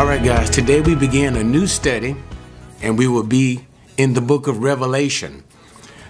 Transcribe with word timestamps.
All 0.00 0.06
right, 0.06 0.24
guys, 0.24 0.48
today 0.48 0.80
we 0.80 0.94
begin 0.94 1.36
a 1.36 1.44
new 1.44 1.66
study 1.66 2.16
and 2.80 2.96
we 2.96 3.06
will 3.06 3.22
be 3.22 3.66
in 3.98 4.14
the 4.14 4.22
book 4.22 4.46
of 4.46 4.62
Revelation. 4.62 5.44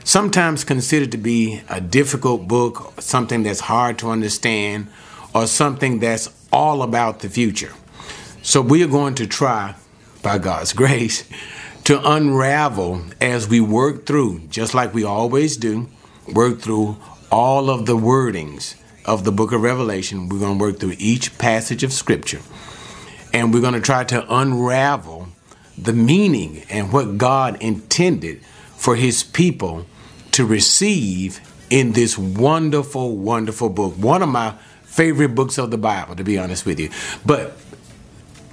Sometimes 0.04 0.62
considered 0.62 1.10
to 1.10 1.18
be 1.18 1.62
a 1.68 1.80
difficult 1.80 2.46
book, 2.46 2.92
something 3.00 3.42
that's 3.42 3.58
hard 3.58 3.98
to 3.98 4.10
understand, 4.10 4.86
or 5.34 5.48
something 5.48 5.98
that's 5.98 6.28
all 6.52 6.84
about 6.84 7.18
the 7.18 7.28
future. 7.28 7.72
So 8.42 8.60
we 8.62 8.84
are 8.84 8.86
going 8.86 9.16
to 9.16 9.26
try, 9.26 9.74
by 10.22 10.38
God's 10.38 10.72
grace, 10.82 11.28
to 11.82 12.00
unravel 12.08 13.02
as 13.20 13.48
we 13.48 13.60
work 13.60 14.06
through, 14.06 14.42
just 14.50 14.72
like 14.72 14.94
we 14.94 15.02
always 15.02 15.56
do, 15.56 15.88
work 16.32 16.60
through 16.60 16.96
all 17.32 17.68
of 17.68 17.86
the 17.86 17.96
wordings 17.96 18.76
of 19.04 19.24
the 19.24 19.32
book 19.32 19.50
of 19.50 19.62
Revelation. 19.62 20.28
We're 20.28 20.38
going 20.38 20.58
to 20.58 20.64
work 20.64 20.78
through 20.78 20.94
each 20.96 21.36
passage 21.38 21.82
of 21.82 21.92
Scripture 21.92 22.40
and 23.32 23.52
we're 23.52 23.60
going 23.60 23.74
to 23.74 23.80
try 23.80 24.04
to 24.04 24.34
unravel 24.34 25.28
the 25.76 25.92
meaning 25.92 26.64
and 26.68 26.92
what 26.92 27.18
God 27.18 27.60
intended 27.62 28.42
for 28.76 28.96
His 28.96 29.22
people 29.22 29.86
to 30.32 30.44
receive 30.44 31.40
in 31.70 31.92
this 31.92 32.18
wonderful, 32.18 33.16
wonderful 33.16 33.68
book. 33.68 33.94
One 33.94 34.22
of 34.22 34.28
my 34.28 34.54
favorite 34.82 35.34
books 35.34 35.58
of 35.58 35.70
the 35.70 35.78
Bible, 35.78 36.16
to 36.16 36.24
be 36.24 36.36
honest 36.36 36.66
with 36.66 36.80
you. 36.80 36.90
But 37.24 37.56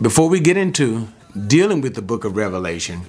before 0.02 0.30
we 0.30 0.40
get 0.40 0.56
into 0.56 1.08
dealing 1.48 1.82
with 1.82 1.96
the 1.96 2.02
book 2.02 2.24
of 2.24 2.38
Revelation, 2.38 3.02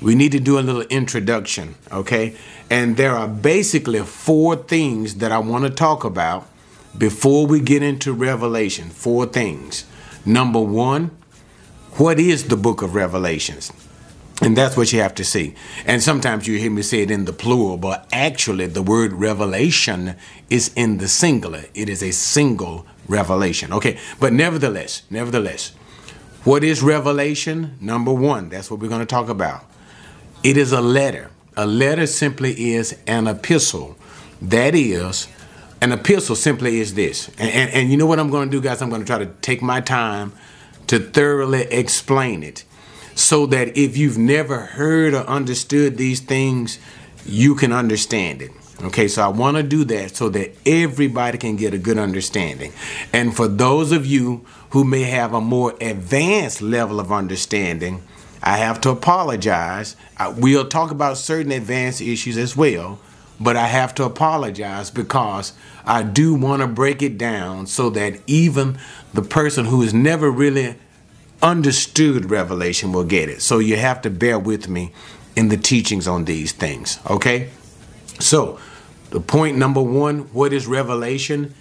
we 0.00 0.14
need 0.14 0.32
to 0.32 0.40
do 0.40 0.58
a 0.58 0.60
little 0.60 0.82
introduction, 0.82 1.76
okay? 1.92 2.34
And 2.70 2.96
there 2.96 3.12
are 3.12 3.28
basically 3.28 4.00
four 4.00 4.56
things 4.56 5.16
that 5.16 5.30
I 5.30 5.38
want 5.38 5.64
to 5.64 5.70
talk 5.70 6.04
about 6.04 6.48
before 6.96 7.46
we 7.46 7.60
get 7.60 7.82
into 7.82 8.12
Revelation. 8.12 8.88
Four 8.88 9.26
things. 9.26 9.84
Number 10.24 10.60
one, 10.60 11.10
what 11.92 12.18
is 12.18 12.44
the 12.44 12.56
book 12.56 12.82
of 12.82 12.94
Revelations? 12.94 13.72
And 14.40 14.56
that's 14.56 14.76
what 14.76 14.92
you 14.92 15.00
have 15.00 15.14
to 15.16 15.24
see. 15.24 15.54
And 15.86 16.02
sometimes 16.02 16.48
you 16.48 16.58
hear 16.58 16.70
me 16.70 16.82
say 16.82 17.02
it 17.02 17.10
in 17.10 17.26
the 17.26 17.32
plural, 17.32 17.76
but 17.76 18.08
actually 18.12 18.66
the 18.66 18.82
word 18.82 19.12
revelation 19.12 20.16
is 20.50 20.72
in 20.74 20.98
the 20.98 21.06
singular. 21.06 21.64
It 21.74 21.88
is 21.88 22.02
a 22.02 22.10
single 22.10 22.86
revelation. 23.06 23.72
Okay, 23.72 23.98
but 24.18 24.32
nevertheless, 24.32 25.02
nevertheless, 25.10 25.72
what 26.44 26.64
is 26.64 26.82
revelation? 26.82 27.76
Number 27.80 28.12
one, 28.12 28.48
that's 28.48 28.68
what 28.68 28.80
we're 28.80 28.88
going 28.88 29.00
to 29.00 29.06
talk 29.06 29.28
about. 29.28 29.64
It 30.42 30.56
is 30.56 30.72
a 30.72 30.80
letter. 30.80 31.30
A 31.56 31.66
letter 31.66 32.06
simply 32.06 32.72
is 32.72 32.98
an 33.06 33.28
epistle. 33.28 33.96
That 34.40 34.74
is, 34.74 35.28
an 35.82 35.90
epistle 35.90 36.36
simply 36.36 36.78
is 36.78 36.94
this. 36.94 37.28
And, 37.38 37.50
and, 37.50 37.70
and 37.72 37.90
you 37.90 37.96
know 37.96 38.06
what 38.06 38.20
I'm 38.20 38.30
going 38.30 38.48
to 38.48 38.56
do, 38.56 38.62
guys? 38.62 38.80
I'm 38.80 38.88
going 38.88 39.02
to 39.02 39.06
try 39.06 39.18
to 39.18 39.26
take 39.42 39.60
my 39.60 39.80
time 39.80 40.32
to 40.86 41.00
thoroughly 41.00 41.62
explain 41.62 42.44
it 42.44 42.64
so 43.16 43.46
that 43.46 43.76
if 43.76 43.96
you've 43.96 44.16
never 44.16 44.60
heard 44.60 45.12
or 45.12 45.24
understood 45.24 45.96
these 45.96 46.20
things, 46.20 46.78
you 47.26 47.56
can 47.56 47.72
understand 47.72 48.42
it. 48.42 48.52
Okay, 48.84 49.08
so 49.08 49.22
I 49.22 49.28
want 49.28 49.56
to 49.56 49.62
do 49.64 49.84
that 49.84 50.16
so 50.16 50.28
that 50.30 50.56
everybody 50.64 51.36
can 51.36 51.56
get 51.56 51.74
a 51.74 51.78
good 51.78 51.98
understanding. 51.98 52.72
And 53.12 53.34
for 53.34 53.48
those 53.48 53.90
of 53.90 54.06
you 54.06 54.46
who 54.70 54.84
may 54.84 55.02
have 55.02 55.34
a 55.34 55.40
more 55.40 55.74
advanced 55.80 56.62
level 56.62 57.00
of 57.00 57.10
understanding, 57.10 58.02
I 58.40 58.58
have 58.58 58.80
to 58.82 58.90
apologize. 58.90 59.96
We'll 60.36 60.68
talk 60.68 60.92
about 60.92 61.16
certain 61.18 61.52
advanced 61.52 62.00
issues 62.00 62.36
as 62.36 62.56
well, 62.56 63.00
but 63.42 63.56
I 63.56 63.66
have 63.66 63.94
to 63.96 64.04
apologize 64.04 64.90
because 64.90 65.52
I 65.84 66.02
do 66.02 66.34
want 66.34 66.62
to 66.62 66.68
break 66.68 67.02
it 67.02 67.18
down 67.18 67.66
so 67.66 67.90
that 67.90 68.20
even 68.26 68.78
the 69.12 69.22
person 69.22 69.66
who 69.66 69.82
has 69.82 69.92
never 69.92 70.30
really 70.30 70.76
understood 71.42 72.30
Revelation 72.30 72.92
will 72.92 73.04
get 73.04 73.28
it. 73.28 73.42
So 73.42 73.58
you 73.58 73.76
have 73.76 74.00
to 74.02 74.10
bear 74.10 74.38
with 74.38 74.68
me 74.68 74.92
in 75.34 75.48
the 75.48 75.56
teachings 75.56 76.06
on 76.06 76.24
these 76.24 76.52
things, 76.52 77.00
okay? 77.08 77.50
So, 78.20 78.58
the 79.10 79.20
point 79.20 79.56
number 79.56 79.82
one 79.82 80.20
what 80.32 80.52
is 80.52 80.66
Revelation? 80.66 81.54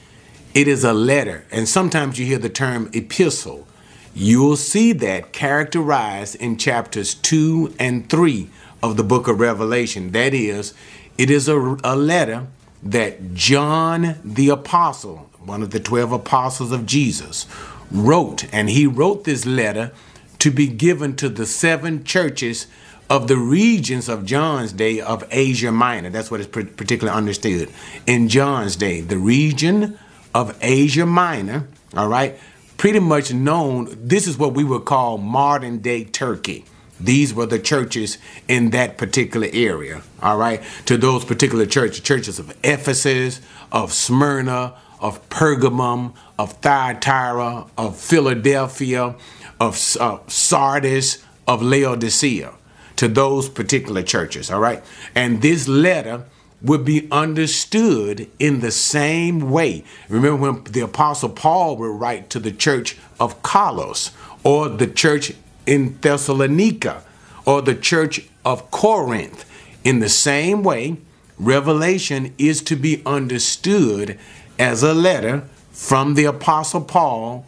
It 0.53 0.67
is 0.67 0.83
a 0.83 0.93
letter, 0.93 1.45
and 1.49 1.67
sometimes 1.67 2.19
you 2.19 2.25
hear 2.25 2.37
the 2.37 2.49
term 2.49 2.89
epistle. 2.93 3.65
You'll 4.13 4.57
see 4.57 4.91
that 4.93 5.31
characterized 5.31 6.35
in 6.35 6.57
chapters 6.57 7.13
2 7.15 7.75
and 7.79 8.09
3 8.09 8.49
of 8.83 8.97
the 8.97 9.03
book 9.03 9.29
of 9.29 9.39
Revelation. 9.39 10.11
That 10.11 10.33
is, 10.33 10.73
it 11.17 11.29
is 11.29 11.47
a, 11.47 11.77
a 11.83 11.95
letter 11.95 12.47
that 12.83 13.33
John 13.33 14.15
the 14.23 14.49
Apostle, 14.49 15.29
one 15.39 15.61
of 15.61 15.71
the 15.71 15.79
12 15.79 16.11
apostles 16.11 16.71
of 16.71 16.85
Jesus, 16.85 17.45
wrote. 17.91 18.51
And 18.53 18.69
he 18.69 18.87
wrote 18.87 19.23
this 19.23 19.45
letter 19.45 19.91
to 20.39 20.51
be 20.51 20.67
given 20.67 21.15
to 21.17 21.29
the 21.29 21.45
seven 21.45 22.03
churches 22.03 22.67
of 23.09 23.27
the 23.27 23.37
regions 23.37 24.07
of 24.07 24.25
John's 24.25 24.71
day 24.71 25.01
of 25.01 25.23
Asia 25.31 25.71
Minor. 25.71 26.09
That's 26.09 26.31
what 26.31 26.39
is 26.39 26.47
particularly 26.47 27.15
understood. 27.15 27.69
In 28.07 28.29
John's 28.29 28.75
day, 28.75 29.01
the 29.01 29.17
region 29.17 29.99
of 30.33 30.57
Asia 30.61 31.05
Minor, 31.05 31.67
all 31.95 32.07
right, 32.07 32.39
pretty 32.77 32.99
much 32.99 33.33
known, 33.33 33.95
this 34.01 34.27
is 34.27 34.37
what 34.37 34.53
we 34.53 34.63
would 34.63 34.85
call 34.85 35.17
modern 35.17 35.79
day 35.79 36.05
Turkey. 36.05 36.65
These 37.03 37.33
were 37.33 37.45
the 37.45 37.59
churches 37.59 38.17
in 38.47 38.69
that 38.71 38.97
particular 38.97 39.47
area, 39.51 40.03
all 40.21 40.37
right? 40.37 40.61
To 40.85 40.97
those 40.97 41.25
particular 41.25 41.65
churches, 41.65 41.99
churches 41.99 42.39
of 42.39 42.55
Ephesus, 42.63 43.41
of 43.71 43.91
Smyrna, 43.91 44.75
of 44.99 45.27
Pergamum, 45.29 46.13
of 46.37 46.53
Thyatira, 46.53 47.65
of 47.77 47.97
Philadelphia, 47.97 49.15
of 49.59 49.97
uh, 49.99 50.19
Sardis, 50.27 51.23
of 51.47 51.63
Laodicea, 51.63 52.53
to 52.97 53.07
those 53.07 53.49
particular 53.49 54.03
churches, 54.03 54.51
all 54.51 54.59
right? 54.59 54.83
And 55.15 55.41
this 55.41 55.67
letter 55.67 56.25
would 56.61 56.85
be 56.85 57.07
understood 57.11 58.29
in 58.37 58.59
the 58.59 58.69
same 58.69 59.49
way. 59.49 59.83
Remember 60.07 60.51
when 60.51 60.63
the 60.65 60.81
Apostle 60.81 61.29
Paul 61.29 61.77
would 61.77 61.99
write 61.99 62.29
to 62.29 62.39
the 62.39 62.51
church 62.51 62.97
of 63.19 63.41
Colossus 63.41 64.15
or 64.43 64.69
the 64.69 64.87
church 64.87 65.33
in 65.65 65.97
Thessalonica 66.01 67.03
or 67.45 67.61
the 67.61 67.75
church 67.75 68.27
of 68.45 68.71
Corinth. 68.71 69.45
In 69.83 69.99
the 69.99 70.09
same 70.09 70.63
way, 70.63 70.97
Revelation 71.39 72.33
is 72.37 72.61
to 72.63 72.75
be 72.75 73.01
understood 73.05 74.19
as 74.59 74.83
a 74.83 74.93
letter 74.93 75.43
from 75.71 76.13
the 76.13 76.25
Apostle 76.25 76.81
Paul 76.81 77.45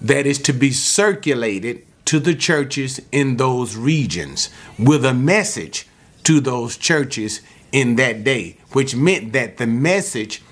that 0.00 0.26
is 0.26 0.38
to 0.42 0.52
be 0.52 0.72
circulated 0.72 1.84
to 2.06 2.18
the 2.18 2.34
churches 2.34 3.00
in 3.12 3.36
those 3.36 3.76
regions 3.76 4.50
with 4.78 5.04
a 5.04 5.14
message 5.14 5.86
to 6.24 6.40
those 6.40 6.76
churches 6.76 7.40
in 7.72 7.96
that 7.96 8.24
day, 8.24 8.56
which 8.72 8.96
meant 8.96 9.32
that 9.32 9.58
the 9.58 9.66
message 9.66 10.42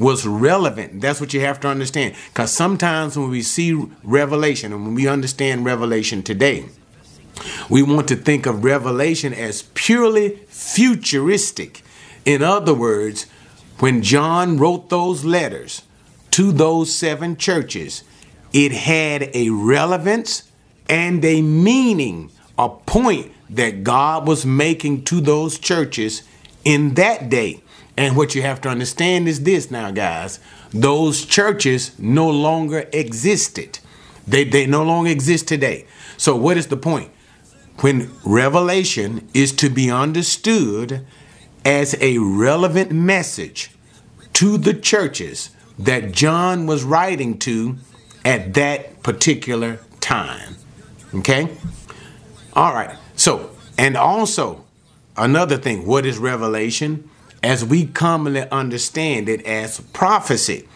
was 0.00 0.26
relevant. 0.26 1.02
That's 1.02 1.20
what 1.20 1.34
you 1.34 1.40
have 1.40 1.60
to 1.60 1.68
understand. 1.68 2.14
Because 2.28 2.50
sometimes 2.50 3.18
when 3.18 3.28
we 3.28 3.42
see 3.42 3.74
Revelation 4.02 4.72
and 4.72 4.84
when 4.84 4.94
we 4.94 5.06
understand 5.06 5.66
Revelation 5.66 6.22
today, 6.22 6.64
we 7.68 7.82
want 7.82 8.08
to 8.08 8.16
think 8.16 8.46
of 8.46 8.64
Revelation 8.64 9.34
as 9.34 9.62
purely 9.74 10.40
futuristic. 10.48 11.82
In 12.24 12.42
other 12.42 12.72
words, 12.74 13.26
when 13.78 14.02
John 14.02 14.56
wrote 14.56 14.88
those 14.88 15.24
letters 15.24 15.82
to 16.32 16.50
those 16.50 16.94
seven 16.94 17.36
churches, 17.36 18.02
it 18.52 18.72
had 18.72 19.30
a 19.34 19.50
relevance 19.50 20.50
and 20.88 21.22
a 21.24 21.42
meaning, 21.42 22.30
a 22.58 22.70
point 22.70 23.32
that 23.50 23.84
God 23.84 24.26
was 24.26 24.46
making 24.46 25.04
to 25.04 25.20
those 25.20 25.58
churches 25.58 26.22
in 26.64 26.94
that 26.94 27.28
day. 27.28 27.62
And 27.96 28.16
what 28.16 28.34
you 28.34 28.42
have 28.42 28.60
to 28.62 28.68
understand 28.68 29.28
is 29.28 29.42
this 29.42 29.70
now, 29.70 29.90
guys 29.90 30.40
those 30.72 31.24
churches 31.24 31.98
no 31.98 32.30
longer 32.30 32.88
existed. 32.92 33.80
They, 34.26 34.44
they 34.44 34.66
no 34.66 34.84
longer 34.84 35.10
exist 35.10 35.48
today. 35.48 35.86
So, 36.16 36.36
what 36.36 36.56
is 36.56 36.68
the 36.68 36.76
point? 36.76 37.10
When 37.80 38.10
revelation 38.24 39.28
is 39.34 39.52
to 39.52 39.68
be 39.68 39.90
understood 39.90 41.04
as 41.64 41.96
a 42.00 42.18
relevant 42.18 42.92
message 42.92 43.70
to 44.34 44.58
the 44.58 44.74
churches 44.74 45.50
that 45.78 46.12
John 46.12 46.66
was 46.66 46.84
writing 46.84 47.38
to 47.38 47.76
at 48.24 48.54
that 48.54 49.02
particular 49.02 49.80
time. 50.00 50.56
Okay? 51.14 51.48
All 52.54 52.74
right. 52.74 52.96
So, 53.16 53.50
and 53.78 53.96
also, 53.96 54.64
another 55.22 55.56
thing, 55.56 55.86
what 55.86 56.04
is 56.04 56.18
revelation? 56.18 57.08
as 57.42 57.64
we 57.64 57.86
commonly 57.86 58.48
understand 58.50 59.28
it 59.28 59.44
as 59.46 59.80
prophecy. 59.92 60.68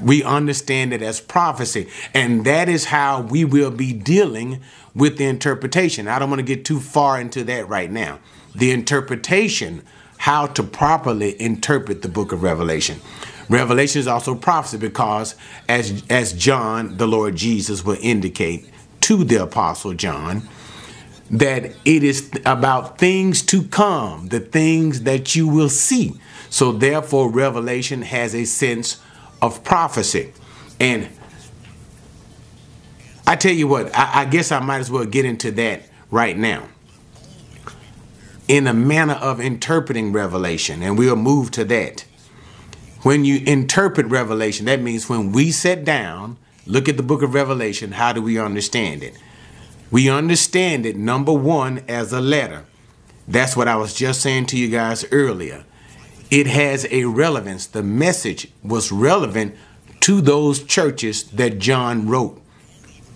We 0.00 0.24
understand 0.24 0.92
it 0.92 1.02
as 1.02 1.20
prophecy, 1.20 1.88
and 2.12 2.44
that 2.44 2.68
is 2.68 2.86
how 2.86 3.20
we 3.22 3.44
will 3.44 3.70
be 3.70 3.92
dealing 3.92 4.60
with 4.92 5.18
the 5.18 5.24
interpretation. 5.24 6.08
I 6.08 6.18
don't 6.18 6.30
want 6.30 6.40
to 6.40 6.44
get 6.44 6.64
too 6.64 6.80
far 6.80 7.20
into 7.20 7.44
that 7.44 7.68
right 7.68 7.90
now. 7.90 8.18
The 8.56 8.72
interpretation, 8.72 9.84
how 10.18 10.46
to 10.48 10.64
properly 10.64 11.40
interpret 11.40 12.02
the 12.02 12.08
book 12.08 12.32
of 12.32 12.42
Revelation. 12.42 13.00
Revelation 13.48 14.00
is 14.00 14.08
also 14.08 14.34
prophecy 14.34 14.78
because, 14.78 15.36
as, 15.68 16.02
as 16.10 16.32
John, 16.32 16.96
the 16.96 17.06
Lord 17.06 17.36
Jesus, 17.36 17.84
will 17.84 17.98
indicate 18.00 18.68
to 19.02 19.22
the 19.22 19.42
Apostle 19.42 19.94
John 19.94 20.48
that 21.30 21.64
it 21.84 22.04
is 22.04 22.30
about 22.44 22.98
things 22.98 23.42
to 23.42 23.62
come, 23.62 24.28
the 24.28 24.40
things 24.40 25.02
that 25.02 25.34
you 25.34 25.48
will 25.48 25.68
see. 25.68 26.14
So, 26.50 26.72
therefore, 26.72 27.30
Revelation 27.30 28.02
has 28.02 28.34
a 28.34 28.44
sense 28.44 29.00
of 29.42 29.64
prophecy. 29.64 30.32
And 30.78 31.08
I 33.26 33.36
tell 33.36 33.52
you 33.52 33.66
what, 33.66 33.96
I, 33.96 34.22
I 34.22 34.24
guess 34.26 34.52
I 34.52 34.60
might 34.60 34.78
as 34.78 34.90
well 34.90 35.04
get 35.04 35.24
into 35.24 35.50
that 35.52 35.82
right 36.10 36.36
now. 36.36 36.68
In 38.46 38.66
a 38.66 38.74
manner 38.74 39.14
of 39.14 39.40
interpreting 39.40 40.12
Revelation, 40.12 40.82
and 40.82 40.98
we'll 40.98 41.16
move 41.16 41.50
to 41.52 41.64
that. 41.64 42.04
When 43.02 43.24
you 43.24 43.40
interpret 43.46 44.06
Revelation, 44.06 44.66
that 44.66 44.80
means 44.80 45.08
when 45.08 45.32
we 45.32 45.50
sit 45.50 45.84
down, 45.84 46.36
look 46.66 46.88
at 46.88 46.96
the 46.96 47.02
book 47.02 47.22
of 47.22 47.34
Revelation, 47.34 47.92
how 47.92 48.12
do 48.12 48.22
we 48.22 48.38
understand 48.38 49.02
it? 49.02 49.14
We 49.94 50.08
understand 50.08 50.86
it, 50.86 50.96
number 50.96 51.32
one, 51.32 51.84
as 51.86 52.12
a 52.12 52.20
letter. 52.20 52.64
That's 53.28 53.56
what 53.56 53.68
I 53.68 53.76
was 53.76 53.94
just 53.94 54.20
saying 54.20 54.46
to 54.46 54.58
you 54.58 54.68
guys 54.68 55.04
earlier. 55.12 55.64
It 56.32 56.48
has 56.48 56.84
a 56.90 57.04
relevance. 57.04 57.68
The 57.68 57.84
message 57.84 58.48
was 58.64 58.90
relevant 58.90 59.54
to 60.00 60.20
those 60.20 60.64
churches 60.64 61.22
that 61.30 61.60
John 61.60 62.08
wrote 62.08 62.42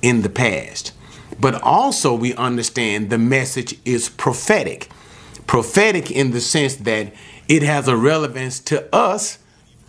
in 0.03 0.23
the 0.23 0.29
past. 0.29 0.93
But 1.41 1.61
also, 1.63 2.15
we 2.15 2.33
understand 2.35 3.11
the 3.11 3.19
message 3.19 3.77
is 3.85 4.09
prophetic. 4.09 4.89
Prophetic 5.49 6.13
in 6.13 6.31
the 6.31 6.41
sense 6.41 6.77
that 6.77 7.13
it 7.49 7.65
has 7.65 7.89
a 7.89 7.97
relevance 7.97 8.61
to 8.61 8.87
us 8.95 9.41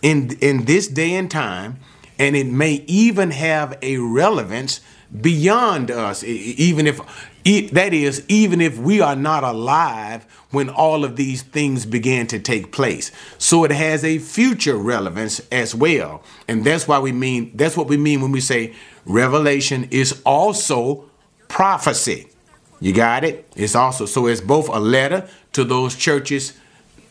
in, 0.01 0.35
in 0.41 0.65
this 0.65 0.87
day 0.87 1.13
and 1.13 1.29
time, 1.29 1.77
and 2.17 2.35
it 2.35 2.47
may 2.47 2.83
even 2.87 3.29
have 3.29 3.77
a 3.83 3.97
relevance 3.97 4.81
beyond 5.21 5.89
us, 5.89 6.23
even 6.23 6.85
if 6.87 6.99
that 7.71 7.93
is, 7.93 8.23
even 8.27 8.61
if 8.61 8.77
we 8.77 9.01
are 9.01 9.15
not 9.15 9.43
alive 9.43 10.25
when 10.51 10.69
all 10.69 11.03
of 11.03 11.15
these 11.15 11.41
things 11.41 11.85
began 11.85 12.27
to 12.27 12.39
take 12.39 12.71
place. 12.71 13.11
So 13.37 13.63
it 13.63 13.71
has 13.71 14.03
a 14.03 14.19
future 14.19 14.75
relevance 14.75 15.39
as 15.51 15.73
well. 15.73 16.23
And 16.47 16.63
that's 16.63 16.87
why 16.87 16.99
we 16.99 17.11
mean, 17.11 17.51
that's 17.55 17.77
what 17.77 17.87
we 17.87 17.97
mean 17.97 18.21
when 18.21 18.31
we 18.31 18.41
say 18.41 18.75
revelation 19.05 19.87
is 19.91 20.21
also 20.25 21.09
prophecy. 21.47 22.27
You 22.79 22.93
got 22.93 23.23
it? 23.23 23.51
It's 23.55 23.75
also, 23.75 24.05
so 24.05 24.27
it's 24.27 24.41
both 24.41 24.69
a 24.69 24.79
letter 24.79 25.27
to 25.53 25.63
those 25.63 25.95
churches 25.95 26.53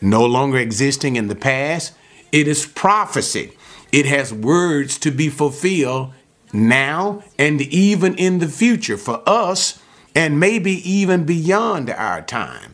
no 0.01 0.25
longer 0.25 0.57
existing 0.57 1.15
in 1.15 1.27
the 1.27 1.35
past. 1.35 1.93
It 2.31 2.47
is 2.47 2.65
prophecy. 2.65 3.57
It 3.91 4.05
has 4.05 4.33
words 4.33 4.97
to 4.99 5.11
be 5.11 5.29
fulfilled 5.29 6.13
now 6.53 7.23
and 7.37 7.61
even 7.61 8.15
in 8.15 8.39
the 8.39 8.47
future 8.47 8.97
for 8.97 9.21
us 9.25 9.81
and 10.15 10.39
maybe 10.39 10.71
even 10.89 11.23
beyond 11.25 11.89
our 11.89 12.21
time. 12.21 12.73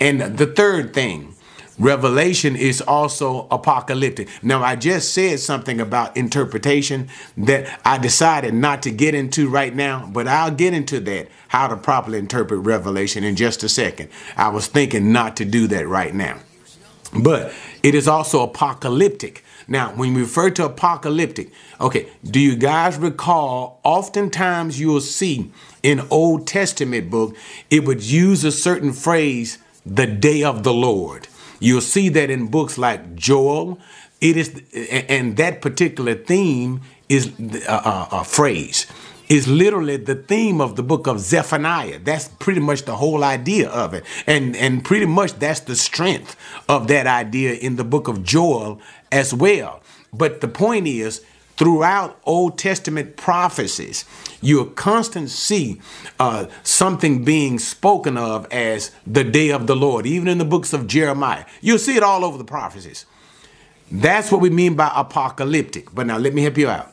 And 0.00 0.20
the 0.20 0.46
third 0.46 0.94
thing, 0.94 1.34
Revelation 1.78 2.56
is 2.56 2.80
also 2.80 3.46
apocalyptic. 3.50 4.28
Now, 4.42 4.62
I 4.62 4.76
just 4.76 5.12
said 5.12 5.40
something 5.40 5.78
about 5.78 6.16
interpretation 6.16 7.08
that 7.36 7.80
I 7.84 7.98
decided 7.98 8.54
not 8.54 8.82
to 8.84 8.90
get 8.90 9.14
into 9.14 9.48
right 9.50 9.74
now, 9.74 10.08
but 10.10 10.26
I'll 10.26 10.50
get 10.50 10.72
into 10.72 11.00
that, 11.00 11.28
how 11.48 11.68
to 11.68 11.76
properly 11.76 12.18
interpret 12.18 12.60
Revelation 12.60 13.24
in 13.24 13.36
just 13.36 13.62
a 13.62 13.68
second. 13.68 14.08
I 14.36 14.48
was 14.48 14.66
thinking 14.66 15.12
not 15.12 15.36
to 15.36 15.44
do 15.44 15.66
that 15.68 15.86
right 15.86 16.14
now. 16.14 16.38
But 17.22 17.52
it 17.82 17.94
is 17.94 18.08
also 18.08 18.42
apocalyptic. 18.42 19.44
Now, 19.68 19.92
when 19.94 20.14
we 20.14 20.20
refer 20.22 20.50
to 20.50 20.64
apocalyptic, 20.64 21.50
okay, 21.80 22.08
do 22.24 22.38
you 22.38 22.56
guys 22.56 22.96
recall? 22.96 23.80
Oftentimes 23.82 24.78
you'll 24.78 25.00
see 25.00 25.50
in 25.82 26.06
Old 26.10 26.46
Testament 26.46 27.10
book, 27.10 27.36
it 27.70 27.84
would 27.84 28.02
use 28.02 28.44
a 28.44 28.52
certain 28.52 28.92
phrase, 28.92 29.58
the 29.84 30.06
day 30.06 30.42
of 30.42 30.62
the 30.62 30.72
Lord. 30.72 31.28
You'll 31.60 31.80
see 31.80 32.08
that 32.10 32.30
in 32.30 32.48
books 32.48 32.76
like 32.78 33.14
Joel. 33.14 33.78
It 34.20 34.36
is, 34.36 34.62
and 35.08 35.36
that 35.36 35.60
particular 35.60 36.14
theme 36.14 36.80
is 37.08 37.32
a, 37.68 37.72
a, 37.72 38.08
a 38.12 38.24
phrase 38.24 38.86
is 39.28 39.48
literally 39.48 39.96
the 39.96 40.14
theme 40.14 40.60
of 40.60 40.76
the 40.76 40.82
book 40.82 41.06
of 41.06 41.20
Zephaniah. 41.20 41.98
That's 41.98 42.28
pretty 42.28 42.60
much 42.60 42.82
the 42.82 42.96
whole 42.96 43.24
idea 43.24 43.68
of 43.68 43.94
it. 43.94 44.04
And 44.26 44.56
and 44.56 44.84
pretty 44.84 45.06
much 45.06 45.34
that's 45.34 45.60
the 45.60 45.76
strength 45.76 46.36
of 46.68 46.88
that 46.88 47.06
idea 47.06 47.54
in 47.54 47.76
the 47.76 47.84
book 47.84 48.08
of 48.08 48.22
Joel 48.22 48.80
as 49.10 49.34
well. 49.34 49.82
But 50.12 50.40
the 50.40 50.48
point 50.48 50.86
is 50.86 51.24
throughout 51.56 52.20
Old 52.24 52.58
Testament 52.58 53.16
prophecies, 53.16 54.04
you'll 54.40 54.66
constantly 54.66 55.28
see 55.28 55.80
uh, 56.20 56.46
something 56.62 57.24
being 57.24 57.58
spoken 57.58 58.16
of 58.16 58.46
as 58.52 58.92
the 59.06 59.24
day 59.24 59.50
of 59.50 59.66
the 59.66 59.76
Lord, 59.76 60.06
even 60.06 60.28
in 60.28 60.38
the 60.38 60.44
books 60.44 60.72
of 60.72 60.86
Jeremiah. 60.86 61.44
You'll 61.60 61.78
see 61.78 61.96
it 61.96 62.02
all 62.02 62.24
over 62.24 62.38
the 62.38 62.44
prophecies. 62.44 63.06
That's 63.90 64.30
what 64.32 64.40
we 64.40 64.50
mean 64.50 64.74
by 64.74 64.90
apocalyptic. 64.94 65.94
But 65.94 66.06
now 66.06 66.18
let 66.18 66.34
me 66.34 66.42
help 66.42 66.58
you 66.58 66.68
out. 66.68 66.92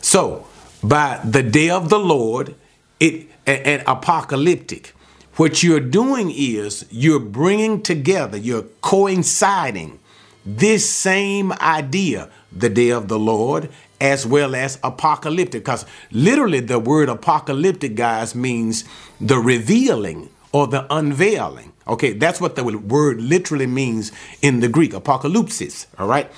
So, 0.00 0.46
by 0.82 1.20
the 1.24 1.42
day 1.42 1.70
of 1.70 1.88
the 1.88 1.98
Lord, 1.98 2.54
it 2.98 3.28
and 3.46 3.82
apocalyptic. 3.86 4.94
What 5.36 5.62
you're 5.62 5.80
doing 5.80 6.30
is 6.30 6.86
you're 6.90 7.20
bringing 7.20 7.82
together, 7.82 8.36
you're 8.36 8.66
coinciding 8.82 9.98
this 10.44 10.88
same 10.88 11.52
idea, 11.54 12.30
the 12.52 12.68
day 12.68 12.90
of 12.90 13.08
the 13.08 13.18
Lord, 13.18 13.70
as 14.00 14.26
well 14.26 14.54
as 14.54 14.78
apocalyptic. 14.82 15.62
Because 15.64 15.86
literally, 16.10 16.60
the 16.60 16.78
word 16.78 17.08
apocalyptic, 17.08 17.94
guys, 17.94 18.34
means 18.34 18.84
the 19.20 19.38
revealing 19.38 20.30
or 20.52 20.66
the 20.66 20.86
unveiling. 20.92 21.72
Okay, 21.86 22.12
that's 22.12 22.40
what 22.40 22.56
the 22.56 22.64
word 22.64 23.20
literally 23.20 23.66
means 23.66 24.12
in 24.42 24.60
the 24.60 24.68
Greek, 24.68 24.92
apocalypsis. 24.92 25.86
All 25.98 26.06
right. 26.06 26.30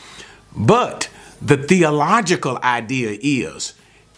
But 0.56 1.08
the 1.40 1.56
theological 1.56 2.58
idea 2.62 3.18
is 3.20 3.74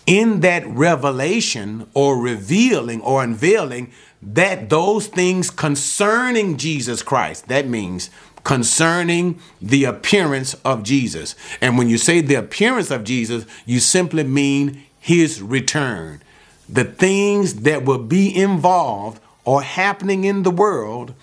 in 0.06 0.40
that 0.40 0.66
revelation 0.66 1.88
or 1.94 2.18
revealing 2.18 3.00
or 3.00 3.22
unveiling 3.22 3.90
that 4.22 4.70
those 4.70 5.06
things 5.06 5.50
concerning 5.50 6.56
Jesus 6.56 7.02
Christ, 7.02 7.48
that 7.48 7.68
means 7.68 8.10
concerning 8.42 9.38
the 9.60 9.84
appearance 9.84 10.54
of 10.64 10.82
Jesus. 10.82 11.34
And 11.60 11.78
when 11.78 11.88
you 11.88 11.98
say 11.98 12.20
the 12.20 12.34
appearance 12.34 12.90
of 12.90 13.04
Jesus, 13.04 13.46
you 13.64 13.80
simply 13.80 14.22
mean 14.22 14.84
his 15.00 15.42
return. 15.42 16.22
The 16.68 16.84
things 16.84 17.62
that 17.62 17.84
will 17.84 17.98
be 17.98 18.34
involved 18.34 19.20
or 19.44 19.62
happening 19.62 20.24
in 20.24 20.42
the 20.42 20.50
world 20.50 21.14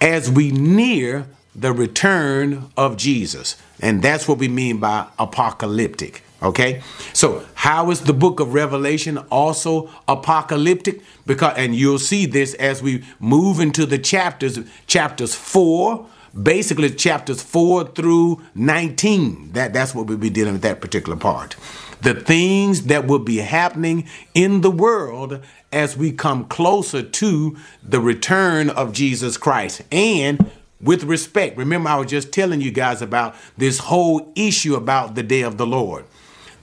as 0.00 0.30
we 0.30 0.50
near 0.50 1.26
the 1.54 1.72
return 1.72 2.70
of 2.76 2.96
Jesus. 2.96 3.56
And 3.80 4.02
that's 4.02 4.26
what 4.26 4.38
we 4.38 4.48
mean 4.48 4.78
by 4.78 5.06
apocalyptic. 5.18 6.22
Okay, 6.42 6.82
so 7.14 7.44
how 7.54 7.90
is 7.90 8.02
the 8.02 8.12
book 8.12 8.38
of 8.38 8.52
Revelation 8.52 9.18
also 9.30 9.88
apocalyptic? 10.06 11.00
Because, 11.26 11.54
and 11.56 11.74
you'll 11.74 11.98
see 11.98 12.26
this 12.26 12.52
as 12.54 12.82
we 12.82 13.02
move 13.18 13.60
into 13.60 13.86
the 13.86 13.98
chapters, 13.98 14.58
chapters 14.86 15.34
four, 15.34 16.06
basically 16.40 16.90
chapters 16.90 17.42
four 17.42 17.84
through 17.84 18.42
19. 18.54 19.52
That, 19.52 19.72
that's 19.72 19.94
what 19.94 20.06
we'll 20.06 20.18
be 20.18 20.28
dealing 20.28 20.52
with 20.52 20.62
that 20.62 20.80
particular 20.82 21.16
part. 21.16 21.56
The 22.02 22.14
things 22.14 22.82
that 22.84 23.06
will 23.06 23.20
be 23.20 23.38
happening 23.38 24.06
in 24.34 24.60
the 24.60 24.70
world 24.70 25.40
as 25.72 25.96
we 25.96 26.12
come 26.12 26.44
closer 26.44 27.02
to 27.02 27.56
the 27.82 28.00
return 28.00 28.68
of 28.68 28.92
Jesus 28.92 29.38
Christ. 29.38 29.82
And 29.90 30.50
with 30.80 31.04
respect, 31.04 31.56
remember, 31.56 31.88
I 31.88 31.96
was 31.96 32.10
just 32.10 32.32
telling 32.32 32.60
you 32.60 32.70
guys 32.70 33.00
about 33.00 33.34
this 33.56 33.78
whole 33.78 34.32
issue 34.36 34.74
about 34.74 35.14
the 35.14 35.22
day 35.22 35.40
of 35.40 35.56
the 35.56 35.66
Lord. 35.66 36.04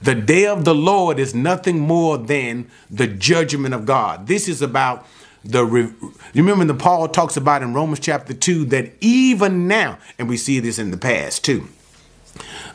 The 0.02 0.14
day 0.16 0.46
of 0.46 0.64
the 0.64 0.74
Lord 0.74 1.18
is 1.18 1.34
nothing 1.34 1.78
more 1.78 2.18
than 2.18 2.68
the 2.90 3.06
judgment 3.06 3.72
of 3.74 3.86
God. 3.86 4.26
This 4.26 4.48
is 4.48 4.60
about 4.60 5.06
the 5.44 5.64
you 5.64 6.42
remember 6.42 6.64
the 6.64 6.74
Paul 6.74 7.08
talks 7.08 7.36
about 7.36 7.62
in 7.62 7.74
Romans 7.74 8.00
chapter 8.00 8.32
2 8.32 8.66
that 8.66 8.92
even 9.00 9.66
now 9.66 9.98
and 10.18 10.28
we 10.28 10.36
see 10.36 10.60
this 10.60 10.78
in 10.78 10.92
the 10.92 10.96
past 10.96 11.44
too 11.44 11.68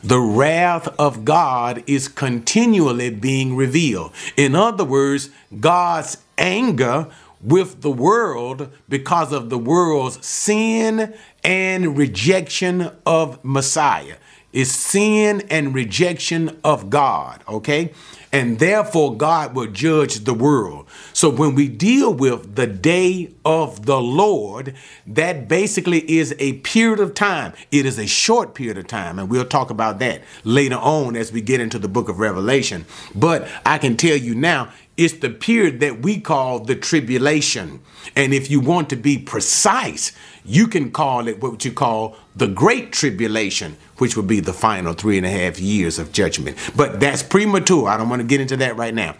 the 0.02 0.20
wrath 0.20 0.88
of 0.98 1.24
God 1.24 1.82
is 1.86 2.08
continually 2.08 3.10
being 3.10 3.56
revealed. 3.56 4.12
In 4.36 4.54
other 4.54 4.84
words, 4.84 5.30
God's 5.58 6.18
anger 6.36 7.08
with 7.42 7.82
the 7.82 7.90
world 7.90 8.70
because 8.88 9.32
of 9.32 9.50
the 9.50 9.58
world's 9.58 10.24
sin 10.26 11.14
and 11.42 11.96
rejection 11.96 12.92
of 13.06 13.42
Messiah 13.44 14.16
is 14.58 14.74
sin 14.74 15.40
and 15.50 15.72
rejection 15.72 16.58
of 16.64 16.90
God, 16.90 17.44
okay? 17.46 17.92
And 18.32 18.58
therefore, 18.58 19.16
God 19.16 19.54
will 19.54 19.68
judge 19.68 20.24
the 20.24 20.34
world. 20.34 20.88
So, 21.12 21.30
when 21.30 21.54
we 21.54 21.68
deal 21.68 22.12
with 22.12 22.56
the 22.56 22.66
day 22.66 23.32
of 23.44 23.86
the 23.86 24.00
Lord, 24.00 24.74
that 25.06 25.46
basically 25.46 26.00
is 26.10 26.34
a 26.40 26.54
period 26.54 26.98
of 26.98 27.14
time. 27.14 27.52
It 27.70 27.86
is 27.86 28.00
a 28.00 28.06
short 28.08 28.56
period 28.56 28.78
of 28.78 28.88
time, 28.88 29.20
and 29.20 29.30
we'll 29.30 29.44
talk 29.44 29.70
about 29.70 30.00
that 30.00 30.22
later 30.42 30.74
on 30.74 31.14
as 31.14 31.30
we 31.30 31.40
get 31.40 31.60
into 31.60 31.78
the 31.78 31.88
book 31.88 32.08
of 32.08 32.18
Revelation. 32.18 32.84
But 33.14 33.48
I 33.64 33.78
can 33.78 33.96
tell 33.96 34.16
you 34.16 34.34
now, 34.34 34.72
it's 34.98 35.14
the 35.14 35.30
period 35.30 35.78
that 35.78 36.02
we 36.02 36.20
call 36.20 36.58
the 36.58 36.74
tribulation. 36.74 37.80
And 38.16 38.34
if 38.34 38.50
you 38.50 38.58
want 38.58 38.90
to 38.90 38.96
be 38.96 39.16
precise, 39.16 40.12
you 40.44 40.66
can 40.66 40.90
call 40.90 41.28
it 41.28 41.40
what 41.40 41.64
you 41.64 41.72
call 41.72 42.16
the 42.34 42.48
Great 42.48 42.92
Tribulation, 42.92 43.76
which 43.98 44.16
would 44.16 44.26
be 44.26 44.40
the 44.40 44.52
final 44.52 44.94
three 44.94 45.16
and 45.16 45.24
a 45.24 45.30
half 45.30 45.60
years 45.60 46.00
of 46.00 46.10
judgment. 46.12 46.56
But 46.76 46.98
that's 46.98 47.22
premature. 47.22 47.88
I 47.88 47.96
don't 47.96 48.08
want 48.08 48.22
to 48.22 48.26
get 48.28 48.40
into 48.40 48.56
that 48.56 48.76
right 48.76 48.92
now. 48.92 49.14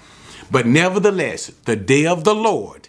But 0.51 0.67
nevertheless, 0.67 1.47
the 1.65 1.77
day 1.77 2.07
of 2.07 2.25
the 2.25 2.35
Lord 2.35 2.89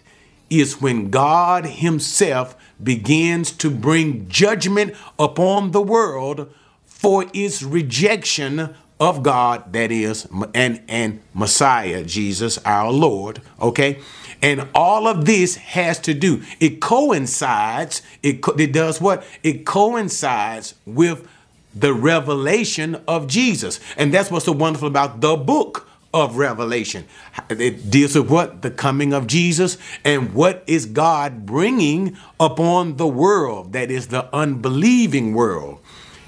is 0.50 0.80
when 0.80 1.10
God 1.10 1.64
Himself 1.66 2.56
begins 2.82 3.52
to 3.52 3.70
bring 3.70 4.28
judgment 4.28 4.96
upon 5.16 5.70
the 5.70 5.82
world 5.82 6.52
for 6.86 7.26
its 7.32 7.62
rejection 7.62 8.74
of 9.00 9.22
God, 9.22 9.72
that 9.72 9.90
is, 9.90 10.28
and, 10.54 10.82
and 10.86 11.20
Messiah, 11.34 12.04
Jesus, 12.04 12.58
our 12.58 12.92
Lord, 12.92 13.40
okay? 13.60 13.98
And 14.42 14.68
all 14.74 15.08
of 15.08 15.24
this 15.24 15.56
has 15.56 15.98
to 16.00 16.14
do, 16.14 16.42
it 16.60 16.80
coincides, 16.80 18.02
it, 18.22 18.44
it 18.58 18.72
does 18.72 19.00
what? 19.00 19.24
It 19.42 19.64
coincides 19.64 20.74
with 20.84 21.26
the 21.74 21.94
revelation 21.94 23.02
of 23.08 23.26
Jesus. 23.26 23.80
And 23.96 24.12
that's 24.12 24.30
what's 24.30 24.44
so 24.44 24.52
wonderful 24.52 24.88
about 24.88 25.20
the 25.20 25.36
book 25.36 25.88
of 26.12 26.36
Revelation. 26.36 27.04
It 27.48 27.90
deals 27.90 28.16
with 28.16 28.28
what? 28.28 28.62
The 28.62 28.70
coming 28.70 29.12
of 29.12 29.26
Jesus 29.26 29.78
and 30.04 30.34
what 30.34 30.64
is 30.66 30.86
God 30.86 31.46
bringing 31.46 32.16
upon 32.38 32.96
the 32.96 33.06
world, 33.06 33.72
that 33.72 33.90
is 33.90 34.08
the 34.08 34.28
unbelieving 34.34 35.34
world. 35.34 35.80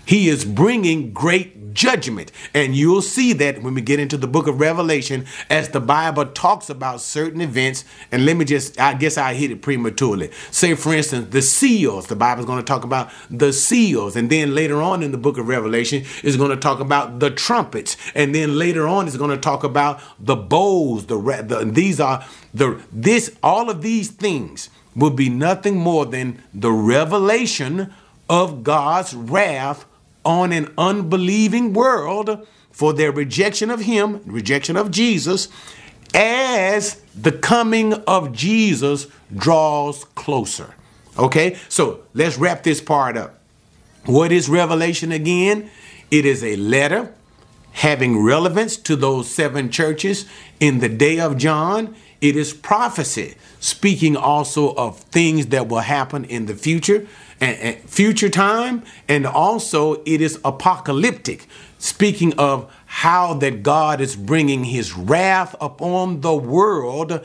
He 0.05 0.29
is 0.29 0.45
bringing 0.45 1.12
great 1.12 1.62
judgment. 1.73 2.33
And 2.55 2.75
you'll 2.75 3.02
see 3.02 3.33
that 3.35 3.62
when 3.62 3.75
we 3.75 3.81
get 3.81 4.00
into 4.00 4.17
the 4.17 4.26
book 4.26 4.47
of 4.47 4.61
Revelation, 4.61 5.26
as 5.50 5.71
the 5.71 5.81
Bible 5.81 6.26
talks 6.26 6.71
about 6.71 7.00
certain 7.00 7.41
events. 7.41 7.85
And 8.11 8.26
let 8.26 8.37
me 8.37 8.45
just, 8.45 8.81
I 8.81 8.95
guess 8.95 9.19
I 9.19 9.35
hit 9.35 9.50
it 9.50 9.62
prematurely. 9.62 10.31
Say, 10.50 10.75
for 10.75 10.95
instance, 10.95 11.29
the 11.31 11.43
seals. 11.43 12.07
The 12.07 12.17
Bible's 12.17 12.47
going 12.47 12.59
to 12.59 12.64
talk 12.64 12.85
about 12.85 13.11
the 13.31 13.52
seals. 13.52 14.17
And 14.17 14.31
then 14.31 14.55
later 14.55 14.83
on 14.83 15.02
in 15.02 15.12
the 15.12 15.19
book 15.19 15.38
of 15.38 15.49
Revelation, 15.49 16.05
is 16.23 16.37
going 16.37 16.50
to 16.50 16.57
talk 16.57 16.81
about 16.81 17.19
the 17.21 17.31
trumpets. 17.31 17.97
And 18.14 18.35
then 18.35 18.59
later 18.59 18.87
on, 18.87 19.07
it's 19.07 19.17
going 19.17 19.31
to 19.31 19.37
talk 19.37 19.64
about 19.64 20.00
the 20.19 20.37
bowls. 20.37 21.07
The, 21.07 21.19
the 21.19 21.64
these 21.64 22.00
are 22.00 22.25
the 22.52 22.81
this 22.93 23.37
all 23.43 23.71
of 23.71 23.83
these 23.83 24.11
things 24.11 24.71
will 24.95 25.11
be 25.11 25.29
nothing 25.29 25.76
more 25.76 26.05
than 26.05 26.43
the 26.52 26.73
revelation 26.73 27.93
of 28.29 28.62
God's 28.62 29.14
wrath 29.14 29.87
on 30.25 30.52
an 30.52 30.73
unbelieving 30.76 31.73
world 31.73 32.47
for 32.71 32.93
their 32.93 33.12
rejection 33.12 33.71
of 33.71 33.81
Him, 33.81 34.23
rejection 34.25 34.76
of 34.76 34.91
Jesus, 34.91 35.49
as 36.14 37.00
the 37.14 37.33
coming 37.33 37.95
of 37.95 38.33
Jesus 38.33 39.07
draws 39.35 40.05
closer. 40.05 40.75
Okay, 41.19 41.59
so 41.69 42.00
let's 42.14 42.38
wrap 42.38 42.62
this 42.62 42.81
part 42.81 43.17
up. 43.17 43.38
What 44.07 44.33
is 44.33 44.49
Revelation 44.49 45.12
again? 45.12 45.71
It 46.11 46.26
is 46.26 46.43
a 46.43 46.57
letter 46.57 47.14
having 47.73 48.23
relevance 48.23 48.76
to 48.76 48.97
those 48.97 49.31
seven 49.31 49.71
churches 49.71 50.26
in 50.61 50.81
the 50.81 50.88
day 50.88 51.21
of 51.21 51.38
John. 51.38 51.95
It 52.21 52.37
is 52.37 52.52
prophecy, 52.52 53.35
speaking 53.61 54.17
also 54.17 54.75
of 54.75 54.99
things 55.00 55.47
that 55.47 55.69
will 55.69 55.81
happen 55.81 56.25
in 56.25 56.47
the 56.47 56.55
future 56.55 57.07
and, 57.42 57.76
future 57.90 58.28
time, 58.28 58.84
and 59.08 59.26
also 59.26 60.02
it 60.04 60.20
is 60.20 60.38
apocalyptic, 60.44 61.46
speaking 61.78 62.32
of 62.38 62.72
how 62.87 63.34
that 63.34 63.62
God 63.62 64.00
is 64.00 64.14
bringing 64.14 64.64
his 64.64 64.94
wrath 64.94 65.56
upon 65.61 66.20
the 66.20 66.34
world 66.34 67.20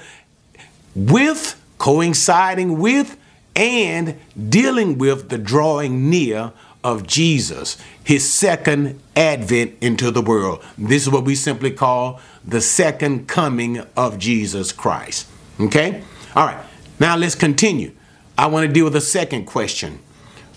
with, 0.96 1.62
coinciding 1.78 2.80
with, 2.80 3.18
and 3.56 4.18
dealing 4.50 4.98
with 4.98 5.30
the 5.30 5.38
drawing 5.38 6.10
near 6.10 6.52
of 6.84 7.06
Jesus, 7.06 7.78
his 8.04 8.32
second 8.32 9.00
advent 9.16 9.76
into 9.82 10.10
the 10.10 10.22
world. 10.22 10.64
This 10.78 11.04
is 11.04 11.10
what 11.10 11.26
we 11.26 11.36
simply 11.36 11.72
call 11.72 12.20
the 12.46 12.62
second 12.62 13.28
coming 13.28 13.80
of 13.96 14.18
Jesus 14.18 14.72
Christ. 14.72 15.28
Okay? 15.60 16.02
All 16.36 16.46
right. 16.46 16.64
Now 17.00 17.16
let's 17.16 17.36
continue. 17.36 17.92
I 18.38 18.48
want 18.48 18.66
to 18.66 18.72
deal 18.72 18.86
with 18.86 18.96
a 18.96 19.02
second 19.02 19.46
question 19.46 20.00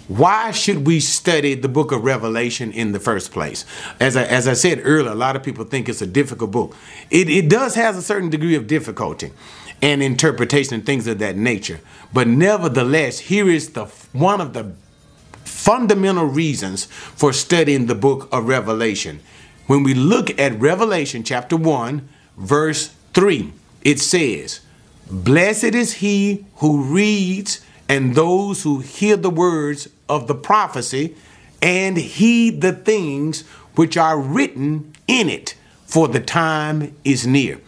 why 0.08 0.50
should 0.50 0.86
we 0.86 1.00
study 1.00 1.54
the 1.54 1.68
book 1.68 1.92
of 1.92 2.02
Revelation 2.04 2.72
in 2.72 2.92
the 2.92 3.00
first 3.00 3.32
place? 3.32 3.64
As 4.00 4.16
I, 4.16 4.24
as 4.24 4.48
I 4.48 4.54
said 4.54 4.80
earlier, 4.82 5.12
a 5.12 5.14
lot 5.14 5.36
of 5.36 5.42
people 5.42 5.64
think 5.64 5.88
it's 5.88 6.02
a 6.02 6.06
difficult 6.06 6.50
book. 6.50 6.76
It, 7.10 7.28
it 7.28 7.48
does 7.48 7.76
have 7.76 7.96
a 7.96 8.02
certain 8.02 8.28
degree 8.28 8.56
of 8.56 8.66
difficulty 8.66 9.32
and 9.82 10.02
interpretation 10.02 10.74
and 10.74 10.84
things 10.84 11.06
of 11.06 11.18
that 11.20 11.36
nature. 11.36 11.80
But 12.12 12.26
nevertheless, 12.26 13.20
here 13.20 13.48
is 13.48 13.70
the 13.70 13.86
one 14.12 14.40
of 14.40 14.52
the 14.52 14.72
fundamental 15.44 16.26
reasons 16.26 16.86
for 16.86 17.32
studying 17.32 17.86
the 17.86 17.94
book 17.94 18.28
of 18.32 18.48
Revelation. 18.48 19.20
When 19.66 19.82
we 19.82 19.94
look 19.94 20.38
at 20.38 20.58
Revelation 20.60 21.22
chapter 21.22 21.56
1, 21.56 22.08
verse 22.36 22.92
3, 23.14 23.52
it 23.82 24.00
says, 24.00 24.60
Blessed 25.10 25.74
is 25.74 25.94
he 25.94 26.46
who 26.56 26.82
reads 26.82 27.64
and 27.90 28.14
those 28.14 28.62
who 28.62 28.78
hear 28.78 29.16
the 29.16 29.30
words 29.30 29.88
of 30.08 30.28
the 30.28 30.34
prophecy 30.34 31.16
and 31.60 31.96
heed 31.96 32.60
the 32.60 32.72
things 32.72 33.40
which 33.74 33.96
are 33.96 34.16
written 34.16 34.92
in 35.08 35.28
it, 35.28 35.56
for 35.86 36.06
the 36.06 36.20
time 36.20 36.94
is 37.02 37.26
near. 37.26 37.60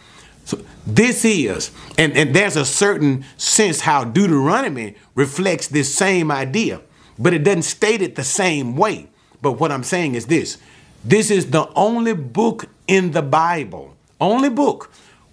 So 0.45 0.63
this 0.87 1.25
is, 1.25 1.71
and, 1.97 2.15
and 2.15 2.33
there's 2.33 2.55
a 2.55 2.63
certain 2.63 3.25
sense 3.35 3.81
how 3.81 4.05
Deuteronomy 4.05 4.95
reflects 5.13 5.67
this 5.67 5.93
same 5.93 6.31
idea, 6.31 6.79
but 7.19 7.33
it 7.33 7.43
doesn't 7.43 7.63
state 7.63 8.01
it 8.01 8.15
the 8.15 8.23
same 8.23 8.77
way. 8.77 9.09
But 9.41 9.59
what 9.59 9.73
I'm 9.73 9.83
saying 9.83 10.15
is 10.15 10.27
this 10.27 10.57
this 11.03 11.29
is 11.31 11.51
the 11.51 11.67
only 11.75 12.13
book 12.13 12.69
in 12.87 13.11
the 13.11 13.21
Bible, 13.21 13.97
only 14.21 14.49
book, 14.49 14.89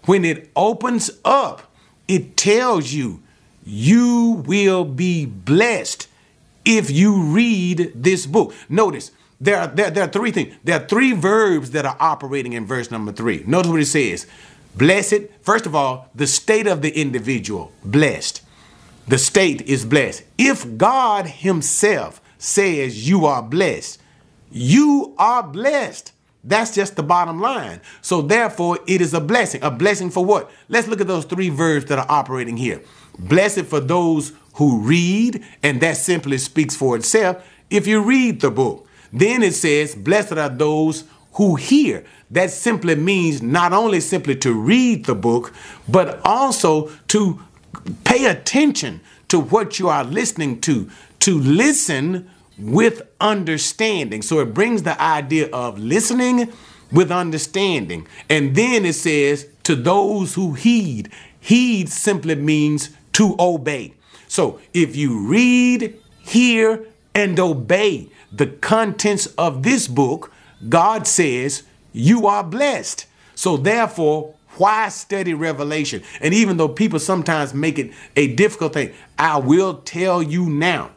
when 0.06 0.25
it 0.25 0.50
opens 0.56 1.12
up, 1.25 1.73
it 2.09 2.37
tells 2.37 2.92
you 2.92 3.23
you 3.70 4.42
will 4.46 4.84
be 4.84 5.26
blessed 5.26 6.08
if 6.64 6.90
you 6.90 7.22
read 7.22 7.92
this 7.94 8.26
book. 8.26 8.52
Notice, 8.68 9.12
there 9.40 9.58
are, 9.58 9.68
there, 9.68 9.90
there 9.90 10.04
are 10.04 10.08
three 10.08 10.32
things. 10.32 10.54
There 10.64 10.76
are 10.80 10.86
three 10.86 11.12
verbs 11.12 11.70
that 11.70 11.86
are 11.86 11.96
operating 12.00 12.52
in 12.52 12.66
verse 12.66 12.90
number 12.90 13.12
three. 13.12 13.44
Notice 13.46 13.70
what 13.70 13.80
it 13.80 13.86
says. 13.86 14.26
Blessed, 14.76 15.28
first 15.42 15.66
of 15.66 15.74
all, 15.74 16.08
the 16.14 16.26
state 16.26 16.66
of 16.66 16.82
the 16.82 16.90
individual, 16.90 17.72
blessed. 17.84 18.42
The 19.08 19.18
state 19.18 19.62
is 19.62 19.84
blessed. 19.84 20.24
If 20.36 20.76
God 20.76 21.26
Himself 21.26 22.20
says 22.38 23.08
you 23.08 23.24
are 23.24 23.42
blessed, 23.42 24.00
you 24.50 25.14
are 25.16 25.42
blessed. 25.42 26.12
That's 26.42 26.74
just 26.74 26.96
the 26.96 27.02
bottom 27.02 27.40
line. 27.40 27.80
So 28.00 28.22
therefore, 28.22 28.78
it 28.86 29.00
is 29.00 29.14
a 29.14 29.20
blessing. 29.20 29.62
A 29.62 29.70
blessing 29.70 30.10
for 30.10 30.24
what? 30.24 30.50
Let's 30.68 30.88
look 30.88 31.00
at 31.00 31.06
those 31.06 31.24
three 31.24 31.50
verbs 31.50 31.86
that 31.86 31.98
are 31.98 32.06
operating 32.08 32.56
here. 32.56 32.82
Blessed 33.20 33.66
for 33.66 33.80
those 33.80 34.32
who 34.54 34.80
read, 34.80 35.44
and 35.62 35.80
that 35.80 35.96
simply 35.96 36.38
speaks 36.38 36.74
for 36.74 36.96
itself. 36.96 37.46
If 37.70 37.86
you 37.86 38.02
read 38.02 38.40
the 38.40 38.50
book, 38.50 38.88
then 39.12 39.42
it 39.42 39.54
says, 39.54 39.94
Blessed 39.94 40.32
are 40.32 40.48
those 40.48 41.04
who 41.34 41.56
hear. 41.56 42.04
That 42.30 42.50
simply 42.50 42.94
means 42.94 43.42
not 43.42 43.72
only 43.72 44.00
simply 44.00 44.36
to 44.36 44.52
read 44.52 45.04
the 45.04 45.14
book, 45.14 45.54
but 45.88 46.20
also 46.24 46.90
to 47.08 47.40
pay 48.04 48.26
attention 48.26 49.00
to 49.28 49.38
what 49.38 49.78
you 49.78 49.88
are 49.88 50.04
listening 50.04 50.60
to, 50.62 50.90
to 51.20 51.38
listen 51.38 52.28
with 52.58 53.02
understanding. 53.20 54.22
So 54.22 54.40
it 54.40 54.52
brings 54.54 54.82
the 54.82 55.00
idea 55.00 55.48
of 55.52 55.78
listening 55.78 56.52
with 56.92 57.10
understanding. 57.12 58.06
And 58.28 58.54
then 58.54 58.84
it 58.84 58.94
says, 58.94 59.48
to 59.62 59.76
those 59.76 60.34
who 60.34 60.54
heed. 60.54 61.10
Heed 61.38 61.88
simply 61.88 62.34
means 62.34 62.90
to 63.12 63.36
obey. 63.38 63.94
So 64.28 64.60
if 64.72 64.96
you 64.96 65.26
read, 65.26 65.98
hear, 66.18 66.86
and 67.14 67.38
obey 67.38 68.10
the 68.32 68.46
contents 68.46 69.26
of 69.38 69.62
this 69.62 69.88
book, 69.88 70.32
God 70.68 71.06
says 71.06 71.64
you 71.92 72.26
are 72.26 72.44
blessed. 72.44 73.06
So 73.34 73.56
therefore, 73.56 74.34
why 74.56 74.88
study 74.88 75.34
Revelation? 75.34 76.02
And 76.20 76.34
even 76.34 76.56
though 76.56 76.68
people 76.68 76.98
sometimes 76.98 77.54
make 77.54 77.78
it 77.78 77.92
a 78.16 78.34
difficult 78.34 78.74
thing, 78.74 78.92
I 79.18 79.38
will 79.38 79.78
tell 79.78 80.22
you 80.22 80.46
now 80.46 80.90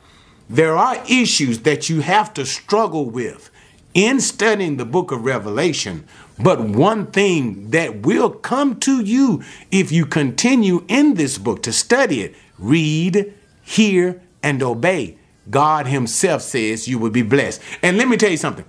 there 0.49 0.75
are 0.75 1.01
issues 1.09 1.59
that 1.59 1.89
you 1.89 2.01
have 2.01 2.33
to 2.33 2.45
struggle 2.45 3.09
with 3.09 3.49
in 3.93 4.19
studying 4.19 4.77
the 4.77 4.85
book 4.85 5.11
of 5.11 5.23
Revelation. 5.23 6.07
But 6.39 6.61
one 6.61 7.07
thing 7.07 7.69
that 7.71 8.01
will 8.01 8.29
come 8.29 8.79
to 8.81 9.01
you 9.01 9.43
if 9.71 9.91
you 9.91 10.05
continue 10.05 10.83
in 10.87 11.13
this 11.13 11.37
book 11.37 11.61
to 11.63 11.71
study 11.71 12.21
it, 12.21 12.35
read, 12.57 13.33
hear, 13.61 14.21
and 14.41 14.63
obey, 14.63 15.17
God 15.49 15.87
Himself 15.87 16.41
says 16.41 16.87
you 16.87 16.97
will 16.97 17.11
be 17.11 17.21
blessed. 17.21 17.61
And 17.81 17.97
let 17.97 18.07
me 18.07 18.17
tell 18.17 18.31
you 18.31 18.37
something. 18.37 18.65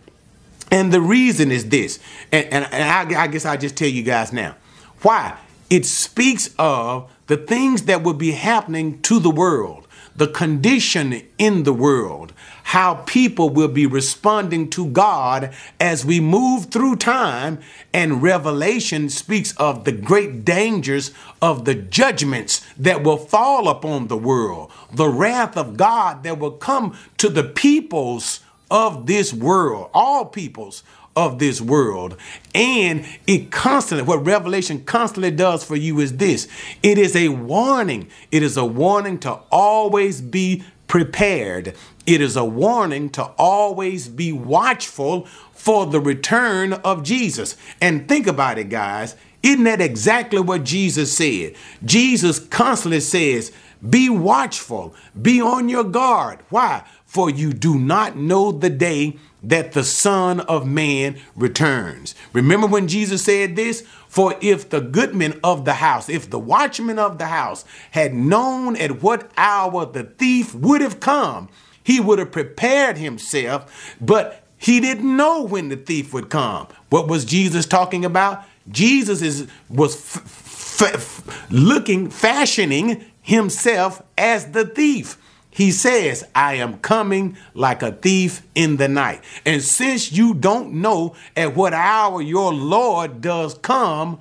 And 0.71 0.93
the 0.93 1.01
reason 1.01 1.51
is 1.51 1.69
this, 1.69 2.01
and, 2.33 2.47
and, 2.47 2.69
and 2.73 3.15
I, 3.15 3.23
I 3.23 3.27
guess 3.29 3.45
I'll 3.45 3.59
just 3.59 3.77
tell 3.77 3.89
you 3.89 4.03
guys 4.03 4.33
now. 4.33 4.57
Why? 5.03 5.39
it 5.71 5.87
speaks 5.87 6.55
of 6.59 7.11
the 7.27 7.37
things 7.37 7.83
that 7.83 8.03
will 8.03 8.15
be 8.15 8.33
happening 8.33 9.01
to 9.03 9.19
the 9.19 9.31
world, 9.31 9.84
the 10.17 10.29
condition 10.29 11.23
in 11.39 11.65
the 11.65 11.73
world, 11.73 12.33
how 12.65 12.95
people 13.07 13.51
will 13.51 13.69
be 13.69 13.87
responding 13.87 14.71
to 14.71 14.87
God 14.87 15.53
as 15.81 16.05
we 16.05 16.21
move 16.21 16.67
through 16.67 16.97
time. 16.97 17.59
And 17.93 18.23
Revelation 18.23 19.09
speaks 19.09 19.57
of 19.57 19.85
the 19.85 19.93
great 19.93 20.45
dangers 20.45 21.13
of 21.43 21.65
the 21.65 21.75
judgments 21.75 22.65
that 22.79 23.03
will 23.03 23.19
fall 23.19 23.69
upon 23.69 24.07
the 24.07 24.17
world, 24.17 24.71
the 24.93 25.09
wrath 25.09 25.57
of 25.57 25.77
God 25.77 26.23
that 26.23 26.39
will 26.39 26.53
come 26.53 26.97
to 27.19 27.29
the 27.29 27.45
peoples 27.45 28.41
of 28.71 29.07
this 29.07 29.33
world, 29.33 29.91
all 29.93 30.25
peoples 30.27 30.83
of 31.17 31.39
this 31.39 31.61
world. 31.61 32.17
And 32.55 33.07
it 33.27 33.51
constantly, 33.51 34.07
what 34.07 34.27
Revelation 34.27 34.85
constantly 34.85 35.31
does 35.31 35.65
for 35.65 35.77
you 35.77 36.01
is 36.01 36.17
this 36.17 36.49
it 36.83 36.99
is 36.99 37.15
a 37.17 37.29
warning. 37.29 38.09
It 38.31 38.43
is 38.43 38.57
a 38.57 38.65
warning 38.65 39.19
to 39.21 39.33
always 39.51 40.21
be 40.21 40.65
prepared. 40.87 41.75
It 42.07 42.21
is 42.21 42.37
a 42.37 42.45
warning 42.45 43.11
to 43.11 43.25
always 43.39 44.09
be 44.09 44.33
watchful 44.33 45.27
for 45.53 45.87
the 45.87 46.01
return 46.01 46.75
of 46.75 47.03
Jesus. 47.03 47.57
And 47.81 48.09
think 48.09 48.27
about 48.27 48.59
it, 48.59 48.69
guys. 48.69 49.17
Isn't 49.43 49.65
that 49.65 49.81
exactly 49.81 50.41
what 50.41 50.65
Jesus 50.65 51.17
said? 51.17 51.55
Jesus 51.85 52.39
constantly 52.39 53.01
says, 53.01 53.53
Be 53.89 54.09
watchful, 54.09 54.95
be 55.21 55.41
on 55.41 55.69
your 55.69 55.85
guard. 55.85 56.41
Why? 56.49 56.85
For 57.05 57.29
you 57.29 57.53
do 57.53 57.79
not 57.79 58.17
know 58.17 58.53
the 58.53 58.71
day 58.71 59.19
that 59.49 59.73
the 59.73 59.85
Son 59.85 60.41
of 60.41 60.67
Man 60.67 61.21
returns. 61.37 62.15
Remember 62.33 62.67
when 62.67 62.89
Jesus 62.89 63.25
said 63.25 63.57
this? 63.57 63.83
For 64.09 64.37
if 64.41 64.71
the 64.71 64.81
goodman 64.81 65.41
of 65.43 65.65
the 65.65 65.75
house, 65.75 66.09
if 66.09 66.31
the 66.31 66.39
watchman 66.39 66.99
of 66.99 67.19
the 67.19 67.27
house 67.27 67.65
had 67.91 68.15
known 68.15 68.77
at 68.77 69.03
what 69.03 69.31
hour 69.37 69.87
the 69.87 70.05
thief 70.05 70.55
would 70.55 70.81
have 70.81 71.01
come, 71.01 71.49
he 71.83 72.01
would 72.01 72.19
have 72.19 72.33
prepared 72.33 72.97
himself, 72.97 73.97
but 74.01 74.45
he 74.57 74.81
didn't 74.81 75.17
know 75.17 75.43
when 75.43 75.69
the 75.69 75.77
thief 75.77 76.15
would 76.15 76.31
come. 76.31 76.69
What 76.89 77.09
was 77.09 77.25
Jesus 77.25 77.67
talking 77.67 78.05
about? 78.05 78.45
Jesus 78.71 79.21
is 79.21 79.47
was 79.69 79.95
f- 79.97 80.81
f- 80.81 81.51
looking, 81.51 82.09
fashioning 82.09 83.05
himself 83.21 84.03
as 84.17 84.53
the 84.53 84.65
thief. 84.65 85.19
He 85.55 85.71
says, 85.71 86.25
I 86.35 86.55
am 86.55 86.79
coming 86.81 87.37
like 87.55 87.81
a 87.81 87.93
thief 87.93 88.43
in 88.57 88.77
the 88.77 88.89
night. 88.89 89.23
And 89.47 89.63
since 89.63 90.11
you 90.11 90.35
don't 90.35 90.73
know 90.73 91.15
at 91.37 91.55
what 91.55 91.73
hour 91.73 92.21
your 92.21 92.53
Lord 92.53 93.21
does 93.21 93.55
come, 93.55 94.19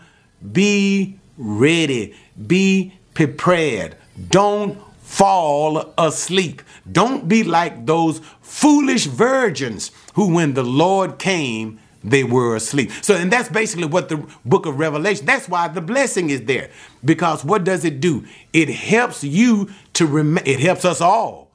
be 0.52 1.18
ready, 1.36 2.14
be 2.46 2.94
prepared. 3.16 3.96
Don't 4.30 4.78
fall 5.02 5.92
asleep. 5.98 6.62
Don't 6.92 7.28
be 7.28 7.44
like 7.44 7.88
those 7.88 8.22
foolish 8.44 9.08
virgins 9.08 9.90
who, 10.14 10.36
when 10.36 10.54
the 10.54 10.64
Lord 10.64 11.18
came, 11.18 11.80
they 12.04 12.24
were 12.24 12.56
asleep. 12.56 12.92
So, 13.02 13.16
and 13.16 13.32
that's 13.32 13.50
basically 13.50 13.86
what 13.86 14.10
the 14.10 14.26
book 14.46 14.66
of 14.66 14.80
Revelation, 14.80 15.26
that's 15.26 15.48
why 15.48 15.68
the 15.68 15.82
blessing 15.82 16.30
is 16.30 16.44
there. 16.44 16.70
Because 17.04 17.46
what 17.46 17.64
does 17.64 17.86
it 17.86 18.00
do? 18.00 18.26
It 18.52 18.70
helps 18.70 19.24
you 19.24 19.70
to 19.94 20.06
remain, 20.06 20.44
it 20.46 20.60
helps 20.60 20.86
us 20.86 21.02
all 21.02 21.52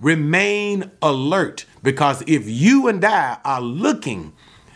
remain 0.00 0.90
alert. 1.00 1.64
Because 1.82 2.22
if 2.26 2.48
you 2.48 2.88
and 2.88 3.04
I 3.04 3.38
are 3.44 3.60
looking 3.60 4.32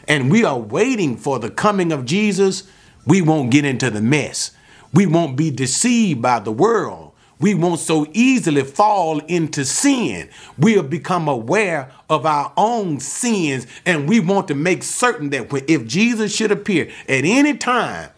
and 0.07 0.31
we 0.31 0.45
are 0.45 0.59
waiting 0.59 1.17
for 1.17 1.39
the 1.39 1.51
coming 1.51 1.93
of 1.93 2.05
Jesus, 2.05 2.71
we 3.07 3.23
won't 3.23 3.51
get 3.51 3.65
into 3.65 3.91
the 3.91 4.01
mess. 4.01 4.53
We 4.93 5.07
won't 5.07 5.37
be 5.37 5.51
deceived 5.51 6.23
by 6.23 6.41
the 6.41 6.53
world 6.53 7.08
we 7.41 7.55
won't 7.55 7.81
so 7.81 8.07
easily 8.13 8.63
fall 8.63 9.21
into 9.21 9.65
sin. 9.65 10.29
We'll 10.59 10.83
become 10.83 11.29
aware 11.29 11.91
of 12.11 12.27
our 12.27 12.53
own 12.57 13.01
sins 13.01 13.67
and 13.87 14.09
we 14.09 14.21
want 14.21 14.49
to 14.49 14.55
make 14.55 14.83
certain 14.83 15.31
that 15.31 15.53
if 15.69 15.87
Jesus 15.87 16.35
should 16.35 16.51
appear 16.51 16.91
at 17.09 17.25
any 17.25 17.57
time, 17.57 18.11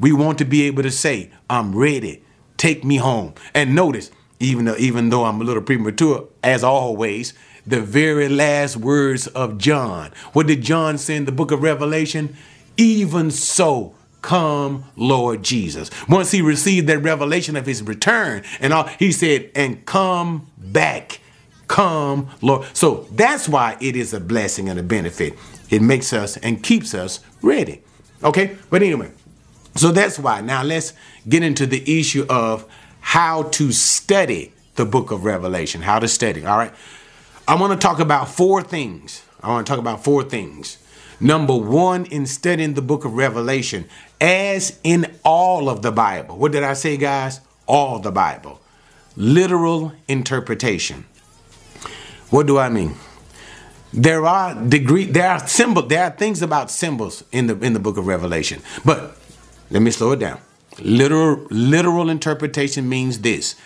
we 0.00 0.12
want 0.12 0.38
to 0.38 0.44
be 0.44 0.62
able 0.62 0.82
to 0.82 0.90
say, 0.90 1.30
I'm 1.50 1.74
ready, 1.74 2.22
take 2.56 2.84
me 2.84 2.96
home. 2.96 3.34
And 3.54 3.74
notice, 3.74 4.10
even 4.38 4.66
though, 4.66 4.76
even 4.76 5.10
though 5.10 5.24
I'm 5.24 5.40
a 5.40 5.44
little 5.44 5.62
premature, 5.62 6.28
as 6.42 6.62
always, 6.62 7.34
the 7.66 7.80
very 7.80 8.28
last 8.28 8.76
words 8.76 9.26
of 9.28 9.58
John. 9.58 10.12
What 10.32 10.46
did 10.46 10.62
John 10.62 10.98
say 10.98 11.16
in 11.16 11.24
the 11.24 11.32
book 11.32 11.50
of 11.50 11.62
Revelation? 11.62 12.36
Even 12.76 13.30
so, 13.30 13.94
Come, 14.22 14.84
Lord 14.96 15.42
Jesus. 15.42 15.90
Once 16.08 16.30
he 16.30 16.42
received 16.42 16.88
that 16.88 16.98
revelation 16.98 17.56
of 17.56 17.66
his 17.66 17.82
return, 17.82 18.42
and 18.60 18.72
all, 18.72 18.84
he 18.98 19.12
said, 19.12 19.50
and 19.54 19.84
come 19.86 20.50
back. 20.58 21.20
Come, 21.68 22.28
Lord. 22.42 22.66
So 22.72 23.06
that's 23.12 23.48
why 23.48 23.76
it 23.80 23.94
is 23.94 24.12
a 24.12 24.20
blessing 24.20 24.68
and 24.68 24.78
a 24.78 24.82
benefit. 24.82 25.34
It 25.70 25.82
makes 25.82 26.12
us 26.12 26.36
and 26.38 26.62
keeps 26.62 26.94
us 26.94 27.20
ready. 27.42 27.82
Okay? 28.24 28.56
But 28.70 28.82
anyway, 28.82 29.12
so 29.76 29.92
that's 29.92 30.18
why. 30.18 30.40
Now 30.40 30.62
let's 30.62 30.94
get 31.28 31.42
into 31.42 31.66
the 31.66 32.00
issue 32.00 32.26
of 32.28 32.64
how 33.00 33.44
to 33.44 33.70
study 33.70 34.52
the 34.74 34.84
book 34.84 35.10
of 35.10 35.24
Revelation. 35.24 35.82
How 35.82 35.98
to 35.98 36.08
study. 36.08 36.44
All 36.44 36.56
right. 36.56 36.72
I 37.46 37.54
want 37.54 37.78
to 37.78 37.86
talk 37.86 38.00
about 38.00 38.28
four 38.28 38.62
things. 38.62 39.24
I 39.42 39.48
want 39.48 39.66
to 39.66 39.70
talk 39.70 39.78
about 39.78 40.02
four 40.02 40.24
things. 40.24 40.78
Number 41.20 41.56
one, 41.56 42.06
in 42.06 42.26
studying 42.26 42.74
the 42.74 42.82
book 42.82 43.04
of 43.04 43.14
Revelation, 43.14 43.86
as 44.20 44.78
in 44.84 45.16
all 45.24 45.68
of 45.68 45.82
the 45.82 45.90
Bible. 45.90 46.36
What 46.36 46.52
did 46.52 46.62
I 46.62 46.74
say, 46.74 46.96
guys? 46.96 47.40
All 47.66 47.98
the 47.98 48.12
Bible. 48.12 48.60
Literal 49.16 49.92
interpretation. 50.06 51.04
What 52.30 52.46
do 52.46 52.58
I 52.58 52.68
mean? 52.68 52.94
There 53.92 54.26
are 54.26 54.54
degree 54.54 55.06
there 55.06 55.30
are 55.30 55.46
symbol 55.48 55.82
there 55.82 56.04
are 56.04 56.10
things 56.10 56.42
about 56.42 56.70
symbols 56.70 57.24
in 57.32 57.46
the 57.46 57.58
in 57.60 57.72
the 57.72 57.80
book 57.80 57.96
of 57.96 58.06
Revelation. 58.06 58.60
But 58.84 59.16
let 59.70 59.82
me 59.82 59.90
slow 59.90 60.12
it 60.12 60.20
down. 60.20 60.40
Literal 60.78 61.46
literal 61.50 62.10
interpretation 62.10 62.88
means 62.88 63.20
this. 63.20 63.56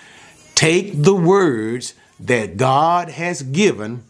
Take 0.54 1.02
the 1.02 1.14
words 1.14 1.94
that 2.20 2.56
God 2.56 3.08
has 3.10 3.42
given 3.42 4.04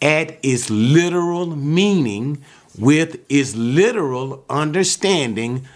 at 0.00 0.38
its 0.42 0.70
literal 0.70 1.46
meaning 1.56 2.44
with 2.78 3.18
its 3.28 3.54
literal 3.54 4.44
understanding 4.48 5.66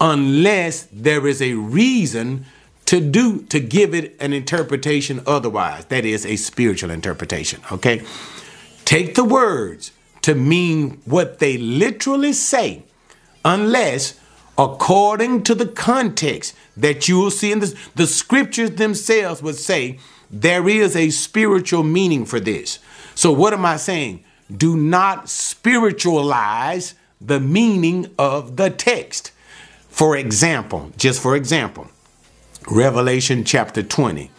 unless 0.00 0.88
there 0.92 1.26
is 1.26 1.42
a 1.42 1.54
reason 1.54 2.44
to 2.86 3.00
do 3.00 3.42
to 3.42 3.60
give 3.60 3.94
it 3.94 4.16
an 4.20 4.32
interpretation 4.32 5.22
otherwise. 5.26 5.84
That 5.86 6.04
is 6.04 6.26
a 6.26 6.36
spiritual 6.36 6.90
interpretation 6.90 7.60
okay? 7.70 8.02
Take 8.84 9.14
the 9.14 9.24
words 9.24 9.92
to 10.22 10.34
mean 10.34 11.00
what 11.04 11.38
they 11.38 11.56
literally 11.56 12.32
say 12.32 12.82
unless 13.44 14.18
according 14.58 15.42
to 15.44 15.54
the 15.54 15.66
context 15.66 16.54
that 16.76 17.08
you 17.08 17.18
will 17.18 17.30
see 17.30 17.52
in 17.52 17.60
this 17.60 17.74
the 17.94 18.06
scriptures 18.06 18.72
themselves 18.72 19.42
would 19.42 19.56
say 19.56 19.98
there 20.30 20.68
is 20.68 20.94
a 20.96 21.10
spiritual 21.10 21.82
meaning 21.82 22.24
for 22.24 22.40
this. 22.40 22.78
So 23.14 23.32
what 23.32 23.52
am 23.52 23.64
i 23.64 23.76
saying 23.76 24.24
do 24.56 24.76
not 24.76 25.28
spiritualize 25.28 26.94
the 27.20 27.40
meaning 27.40 28.10
of 28.18 28.56
the 28.56 28.70
text 28.70 29.32
for 29.90 30.16
example, 30.16 30.92
just 30.96 31.20
for 31.20 31.36
example, 31.36 31.88
Revelation 32.70 33.44
chapter 33.44 33.82
20 33.82 34.30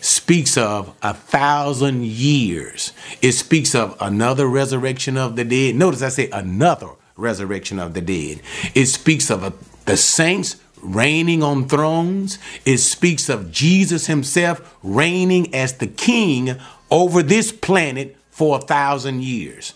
speaks 0.00 0.56
of 0.56 0.94
a 1.02 1.14
thousand 1.14 2.04
years. 2.04 2.92
It 3.20 3.32
speaks 3.32 3.74
of 3.74 3.96
another 4.00 4.46
resurrection 4.46 5.16
of 5.16 5.36
the 5.36 5.44
dead. 5.44 5.74
Notice 5.74 6.02
I 6.02 6.08
say 6.10 6.30
another 6.30 6.90
resurrection 7.16 7.78
of 7.78 7.94
the 7.94 8.00
dead. 8.00 8.40
It 8.74 8.86
speaks 8.86 9.30
of 9.30 9.42
a, 9.42 9.52
the 9.86 9.96
saints 9.96 10.56
reigning 10.80 11.42
on 11.42 11.66
thrones. 11.66 12.38
It 12.64 12.78
speaks 12.78 13.28
of 13.28 13.50
Jesus 13.50 14.06
himself 14.06 14.78
reigning 14.82 15.54
as 15.54 15.78
the 15.78 15.86
king 15.86 16.56
over 16.90 17.22
this 17.22 17.52
planet 17.52 18.16
for 18.30 18.58
a 18.58 18.60
thousand 18.60 19.22
years. 19.22 19.74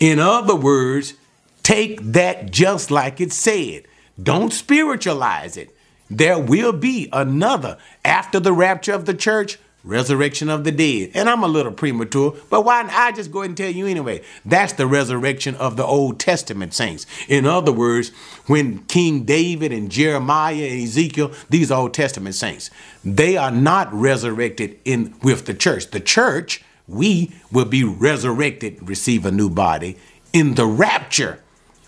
In 0.00 0.18
other 0.18 0.54
words, 0.54 1.14
take 1.62 2.00
that 2.00 2.50
just 2.50 2.90
like 2.90 3.20
it 3.20 3.32
said. 3.32 3.84
Don't 4.20 4.52
spiritualize 4.52 5.56
it. 5.56 5.74
There 6.10 6.38
will 6.38 6.72
be 6.72 7.08
another 7.12 7.78
after 8.04 8.40
the 8.40 8.52
rapture 8.52 8.94
of 8.94 9.04
the 9.04 9.14
church, 9.14 9.58
resurrection 9.84 10.48
of 10.48 10.64
the 10.64 10.72
dead. 10.72 11.10
And 11.14 11.28
I'm 11.28 11.42
a 11.42 11.48
little 11.48 11.72
premature, 11.72 12.34
but 12.50 12.62
why 12.62 12.82
don't 12.82 12.98
I 12.98 13.12
just 13.12 13.30
go 13.30 13.40
ahead 13.40 13.50
and 13.50 13.56
tell 13.56 13.70
you 13.70 13.86
anyway? 13.86 14.22
That's 14.44 14.72
the 14.72 14.86
resurrection 14.86 15.54
of 15.56 15.76
the 15.76 15.84
Old 15.84 16.18
Testament 16.18 16.74
saints. 16.74 17.06
In 17.28 17.46
other 17.46 17.72
words, 17.72 18.10
when 18.46 18.80
King 18.84 19.24
David 19.24 19.72
and 19.72 19.90
Jeremiah 19.90 20.54
and 20.54 20.82
Ezekiel, 20.82 21.32
these 21.50 21.70
Old 21.70 21.94
Testament 21.94 22.34
saints, 22.34 22.70
they 23.04 23.36
are 23.36 23.50
not 23.50 23.92
resurrected 23.92 24.78
in 24.84 25.14
with 25.22 25.46
the 25.46 25.54
church. 25.54 25.90
The 25.90 26.00
church, 26.00 26.64
we 26.88 27.32
will 27.52 27.66
be 27.66 27.84
resurrected, 27.84 28.88
receive 28.88 29.26
a 29.26 29.30
new 29.30 29.50
body 29.50 29.96
in 30.32 30.54
the 30.54 30.66
rapture. 30.66 31.42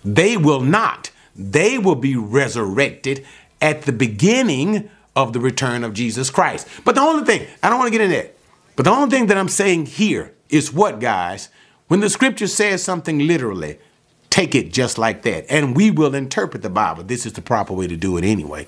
They 0.05 0.37
will 0.37 0.61
not 0.61 1.11
they 1.41 1.79
will 1.79 1.95
be 1.95 2.17
resurrected 2.17 3.25
at 3.61 3.83
the 3.83 3.93
beginning 3.93 4.91
of 5.17 5.33
the 5.33 5.41
return 5.41 5.85
of 5.85 5.95
Jesus 5.95 6.31
Christ. 6.31 6.67
But 6.85 6.95
the 6.95 7.01
only 7.01 7.25
thing, 7.25 7.47
I 7.63 7.69
don't 7.69 7.79
want 7.79 7.93
to 7.93 7.99
get 7.99 8.05
in 8.05 8.11
that, 8.11 8.35
but 8.77 8.85
the 8.85 8.91
only 8.91 9.11
thing 9.11 9.27
that 9.27 9.39
I'm 9.39 9.49
saying 9.49 9.87
here 9.87 10.35
is 10.49 10.73
what, 10.73 11.01
guys? 11.01 11.49
When 11.89 12.01
the 12.01 12.11
scripture 12.11 12.47
says 12.47 12.83
something 12.83 13.27
literally, 13.27 13.79
take 14.29 14.55
it 14.55 14.73
just 14.73 14.99
like 14.99 15.23
that. 15.23 15.45
And 15.51 15.77
we 15.77 15.91
will 15.91 16.15
interpret 16.15 16.63
the 16.63 16.71
Bible. 16.71 17.03
This 17.03 17.27
is 17.27 17.33
the 17.33 17.43
proper 17.43 17.73
way 17.73 17.87
to 17.87 17.97
do 17.97 18.17
it 18.17 18.25
anyway. 18.25 18.67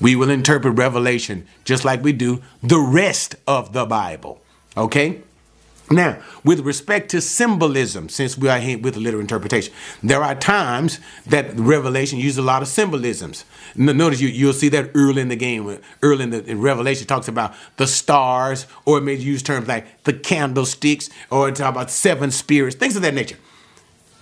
We 0.00 0.16
will 0.16 0.30
interpret 0.30 0.76
Revelation 0.76 1.46
just 1.64 1.84
like 1.84 2.02
we 2.02 2.12
do 2.12 2.42
the 2.62 2.80
rest 2.80 3.36
of 3.46 3.72
the 3.72 3.84
Bible. 3.84 4.40
Okay? 4.76 5.20
Now, 5.90 6.18
with 6.44 6.60
respect 6.60 7.10
to 7.10 7.20
symbolism, 7.20 8.08
since 8.08 8.38
we 8.38 8.48
are 8.48 8.58
here 8.58 8.78
with 8.78 8.96
a 8.96 9.00
literal 9.00 9.20
interpretation, 9.20 9.72
there 10.02 10.22
are 10.22 10.34
times 10.34 10.98
that 11.26 11.58
Revelation 11.58 12.18
uses 12.18 12.38
a 12.38 12.42
lot 12.42 12.62
of 12.62 12.68
symbolisms. 12.68 13.44
Notice 13.76 14.20
you, 14.20 14.28
you'll 14.28 14.54
see 14.54 14.70
that 14.70 14.90
early 14.94 15.20
in 15.20 15.28
the 15.28 15.36
game, 15.36 15.78
early 16.02 16.24
in 16.24 16.30
the 16.30 16.42
in 16.44 16.62
Revelation, 16.62 17.06
talks 17.06 17.28
about 17.28 17.54
the 17.76 17.86
stars, 17.86 18.66
or 18.86 18.98
it 18.98 19.02
may 19.02 19.14
use 19.14 19.42
terms 19.42 19.68
like 19.68 20.04
the 20.04 20.14
candlesticks, 20.14 21.10
or 21.30 21.50
talk 21.50 21.74
about 21.74 21.90
seven 21.90 22.30
spirits, 22.30 22.76
things 22.76 22.96
of 22.96 23.02
that 23.02 23.14
nature. 23.14 23.36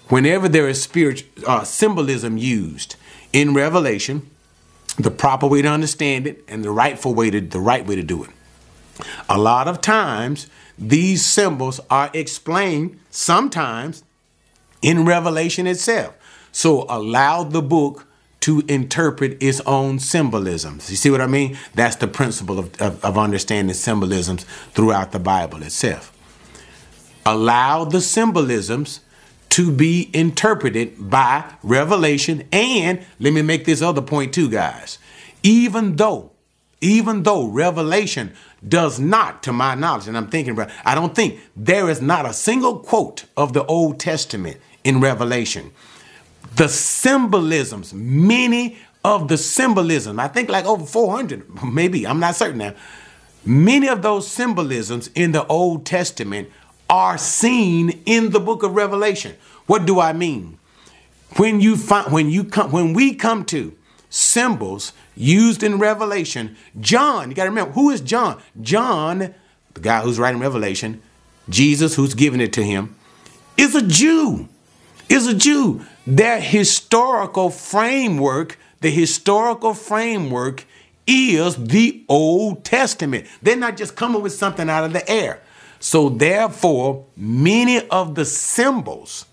Whenever 0.09 0.48
there 0.48 0.68
is 0.68 0.83
spirit 0.83 1.25
uh, 1.46 1.62
symbolism 1.62 2.37
used 2.37 2.96
in 3.33 3.55
Revelation, 3.55 4.29
the 4.98 5.12
proper 5.12 5.46
way 5.46 5.62
to 5.62 5.68
understand 5.68 6.27
it 6.27 6.44
and 6.48 6.64
the 6.64 6.70
rightful 6.70 7.14
way 7.14 7.31
to 7.31 7.40
the 7.40 7.61
right 7.61 7.87
way 7.87 7.94
to 7.94 8.03
do 8.03 8.25
it. 8.25 8.31
A 9.29 9.38
lot 9.38 9.68
of 9.68 9.81
times 9.81 10.48
these 10.78 11.24
symbols 11.24 11.80
are 11.90 12.11
explained 12.12 12.98
sometimes 13.11 14.04
in 14.80 15.04
Revelation 15.04 15.66
itself. 15.66 16.14
So 16.52 16.85
allow 16.88 17.44
the 17.44 17.62
book 17.62 18.06
to 18.40 18.62
interpret 18.66 19.40
its 19.40 19.61
own 19.61 20.00
symbolisms. 20.00 20.90
You 20.90 20.96
see 20.96 21.11
what 21.11 21.20
I 21.20 21.28
mean? 21.28 21.56
That's 21.74 21.96
the 21.96 22.08
principle 22.08 22.58
of, 22.58 22.80
of, 22.82 23.02
of, 23.04 23.16
understanding 23.16 23.72
symbolisms 23.72 24.44
throughout 24.72 25.12
the 25.12 25.20
Bible 25.20 25.62
itself. 25.62 26.12
Allow 27.24 27.85
the 27.85 28.00
symbolisms 28.00 29.00
to 29.50 29.70
be 29.70 30.11
interpreted 30.12 31.08
by 31.11 31.44
revelation. 31.62 32.42
And 32.50 33.04
let 33.20 33.32
me 33.32 33.42
make 33.42 33.64
this 33.64 33.80
other 33.80 34.02
point 34.02 34.35
too, 34.35 34.50
guys. 34.50 34.98
Even 35.44 35.94
though, 35.94 36.32
even 36.80 37.22
though 37.22 37.46
revelation 37.46 38.32
does 38.66 39.01
not, 39.01 39.42
to 39.42 39.53
my 39.53 39.75
knowledge, 39.75 40.09
and 40.09 40.16
I'm 40.16 40.29
thinking 40.29 40.53
about, 40.53 40.70
I 40.85 40.94
don't 40.94 41.14
think 41.14 41.40
there 41.57 41.88
is 41.90 42.01
not 42.01 42.27
a 42.27 42.33
single 42.33 42.79
quote 42.79 43.25
of 43.37 43.53
the 43.53 43.64
Old 43.66 43.98
Testament 43.98 44.59
in 44.85 45.01
Revelation. 45.01 45.72
The 46.57 46.68
symbolisms, 46.68 47.92
many 47.92 48.79
of 49.05 49.29
the 49.29 49.37
symbolism, 49.37 50.20
I 50.20 50.29
think 50.29 50.48
like 50.48 50.64
over 50.64 50.85
400, 50.85 51.64
maybe, 51.64 52.07
I'm 52.07 52.20
not 52.20 52.37
certain 52.37 52.59
now. 52.59 52.75
Many 53.44 53.88
of 53.88 54.03
those 54.03 54.29
symbolisms 54.29 55.11
in 55.14 55.33
the 55.33 55.44
Old 55.46 55.85
Testament 55.85 56.48
are 56.88 57.18
seen 57.18 58.03
in 58.07 58.31
the 58.31 58.38
book 58.38 58.62
of 58.62 58.77
Revelation. 58.77 59.35
What 59.66 59.87
do 59.87 59.98
I 59.98 60.12
mean? 60.12 60.59
When 61.37 61.61
you 61.61 61.77
find 61.77 62.12
when 62.12 62.29
you 62.29 62.44
come 62.44 62.70
when 62.70 62.92
we 62.92 63.14
come 63.14 63.44
to 63.46 63.75
symbols 64.12 64.92
used 65.16 65.62
in 65.62 65.79
Revelation. 65.79 66.55
John, 66.79 67.31
you 67.31 67.35
got 67.35 67.44
to 67.44 67.51
remember, 67.51 67.72
who 67.72 67.88
is 67.88 68.03
John? 68.03 68.40
John, 68.61 69.35
the 69.72 69.81
guy 69.81 70.03
who's 70.03 70.18
writing 70.18 70.40
Revelation, 70.40 71.01
Jesus, 71.48 71.94
who's 71.94 72.12
giving 72.12 72.40
it 72.40 72.53
to 72.53 72.62
him, 72.62 72.94
is 73.57 73.75
a 73.75 73.81
Jew. 73.81 74.48
Is 75.09 75.27
a 75.27 75.35
Jew. 75.35 75.85
Their 76.07 76.40
historical 76.40 77.48
framework, 77.48 78.59
the 78.81 78.90
historical 78.90 79.72
framework 79.72 80.66
is 81.07 81.57
the 81.57 82.05
Old 82.07 82.64
Testament. 82.64 83.27
They're 83.40 83.57
not 83.57 83.79
just 83.79 83.96
coming 83.96 84.20
with 84.20 84.35
something 84.35 84.68
out 84.68 84.85
of 84.85 84.92
the 84.92 85.09
air. 85.11 85.40
So, 85.81 86.11
therefore, 86.11 87.07
many 87.16 87.88
of 87.88 88.14
the 88.14 88.25
symbols 88.25 89.25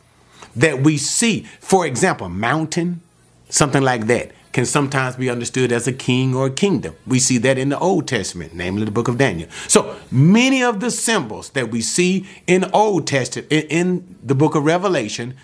that 0.56 0.84
we 0.84 0.98
see, 0.98 1.44
for 1.60 1.86
example, 1.86 2.30
mountain, 2.30 3.02
something 3.50 3.84
like 3.84 4.08
that, 4.08 4.32
can 4.60 4.66
sometimes 4.66 5.16
be 5.16 5.30
understood 5.30 5.72
as 5.72 5.88
a 5.88 5.94
king 5.94 6.36
or 6.36 6.48
a 6.48 6.52
kingdom. 6.52 6.94
We 7.08 7.18
see 7.20 7.38
that 7.38 7.58
in 7.58 7.70
the 7.70 7.80
Old 7.80 8.10
Testament, 8.10 8.54
namely 8.54 8.84
the 8.84 8.92
book 8.92 9.08
of 9.08 9.18
Daniel. 9.18 9.50
So 9.70 9.96
many 10.12 10.62
of 10.62 10.82
the 10.82 10.92
symbols 10.92 11.52
that 11.52 11.72
we 11.72 11.80
see 11.80 12.28
in 12.46 12.66
Old 12.74 13.08
Testament 13.08 13.50
in 13.50 14.18
the 14.22 14.36
book 14.36 14.56
of 14.56 14.66
Revelation, 14.66 15.38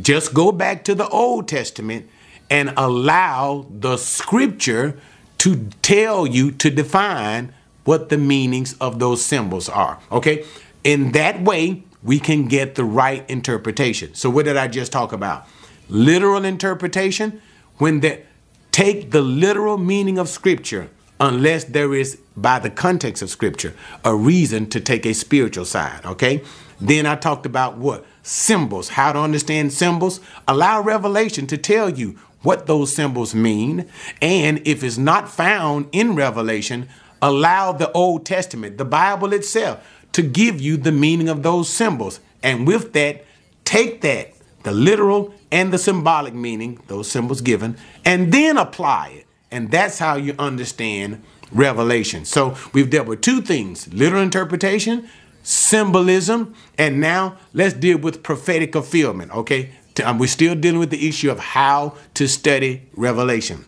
just 0.00 0.32
go 0.32 0.52
back 0.52 0.84
to 0.84 0.94
the 0.94 1.06
Old 1.08 1.48
Testament 1.48 2.08
and 2.48 2.72
allow 2.78 3.66
the 3.70 3.98
scripture 3.98 4.98
to 5.36 5.68
tell 5.82 6.26
you 6.26 6.50
to 6.52 6.70
define 6.70 7.52
what 7.84 8.08
the 8.08 8.16
meanings 8.16 8.72
of 8.78 9.00
those 9.00 9.22
symbols 9.22 9.68
are. 9.68 9.98
Okay? 10.10 10.46
In 10.82 11.12
that 11.12 11.42
way, 11.42 11.82
we 12.02 12.18
can 12.18 12.48
get 12.48 12.76
the 12.76 12.84
right 12.84 13.28
interpretation. 13.28 14.14
So 14.14 14.30
what 14.30 14.46
did 14.46 14.56
I 14.56 14.66
just 14.66 14.92
talk 14.92 15.12
about? 15.12 15.46
Literal 15.90 16.46
interpretation 16.46 17.42
when 17.76 18.00
that 18.00 18.24
take 18.72 19.10
the 19.10 19.22
literal 19.22 19.78
meaning 19.78 20.18
of 20.18 20.28
Scripture 20.28 20.90
unless 21.20 21.64
there 21.64 21.94
is, 21.94 22.18
by 22.36 22.58
the 22.58 22.70
context 22.70 23.22
of 23.22 23.30
Scripture, 23.30 23.74
a 24.04 24.14
reason 24.14 24.68
to 24.70 24.80
take 24.80 25.06
a 25.06 25.12
spiritual 25.14 25.64
side, 25.64 26.04
okay? 26.04 26.42
Then 26.80 27.06
I 27.06 27.14
talked 27.14 27.46
about 27.46 27.76
what? 27.76 28.04
Symbols, 28.24 28.88
how 28.88 29.12
to 29.12 29.20
understand 29.20 29.72
symbols. 29.72 30.20
Allow 30.48 30.82
Revelation 30.82 31.46
to 31.46 31.56
tell 31.56 31.90
you 31.90 32.18
what 32.42 32.66
those 32.66 32.92
symbols 32.92 33.34
mean. 33.36 33.88
And 34.20 34.60
if 34.66 34.82
it's 34.82 34.98
not 34.98 35.28
found 35.28 35.88
in 35.92 36.16
Revelation, 36.16 36.88
allow 37.20 37.70
the 37.72 37.92
Old 37.92 38.26
Testament, 38.26 38.78
the 38.78 38.84
Bible 38.84 39.32
itself, 39.32 39.86
to 40.12 40.22
give 40.22 40.60
you 40.60 40.76
the 40.76 40.92
meaning 40.92 41.28
of 41.28 41.44
those 41.44 41.68
symbols. 41.68 42.18
And 42.42 42.66
with 42.66 42.92
that, 42.94 43.24
take 43.64 44.00
that, 44.00 44.32
the 44.62 44.72
literal 44.72 45.34
and 45.50 45.72
the 45.72 45.78
symbolic 45.78 46.34
meaning, 46.34 46.80
those 46.86 47.10
symbols 47.10 47.40
given, 47.40 47.76
and 48.04 48.32
then 48.32 48.56
apply 48.56 49.08
it. 49.08 49.26
And 49.50 49.70
that's 49.70 49.98
how 49.98 50.16
you 50.16 50.34
understand 50.38 51.22
revelation. 51.52 52.24
So 52.24 52.56
we've 52.72 52.88
dealt 52.88 53.06
with 53.06 53.20
two 53.20 53.42
things 53.42 53.92
literal 53.92 54.22
interpretation, 54.22 55.08
symbolism, 55.42 56.54
and 56.78 57.00
now 57.00 57.36
let's 57.52 57.74
deal 57.74 57.98
with 57.98 58.22
prophetic 58.22 58.72
fulfillment, 58.72 59.30
okay? 59.32 59.72
Um, 60.02 60.18
we're 60.18 60.26
still 60.28 60.54
dealing 60.54 60.78
with 60.78 60.90
the 60.90 61.06
issue 61.06 61.30
of 61.30 61.38
how 61.38 61.96
to 62.14 62.26
study 62.26 62.88
revelation. 62.94 63.66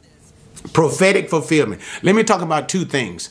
Prophetic 0.72 1.28
fulfillment. 1.28 1.82
Let 2.02 2.14
me 2.14 2.24
talk 2.24 2.40
about 2.40 2.70
two 2.70 2.86
things. 2.86 3.28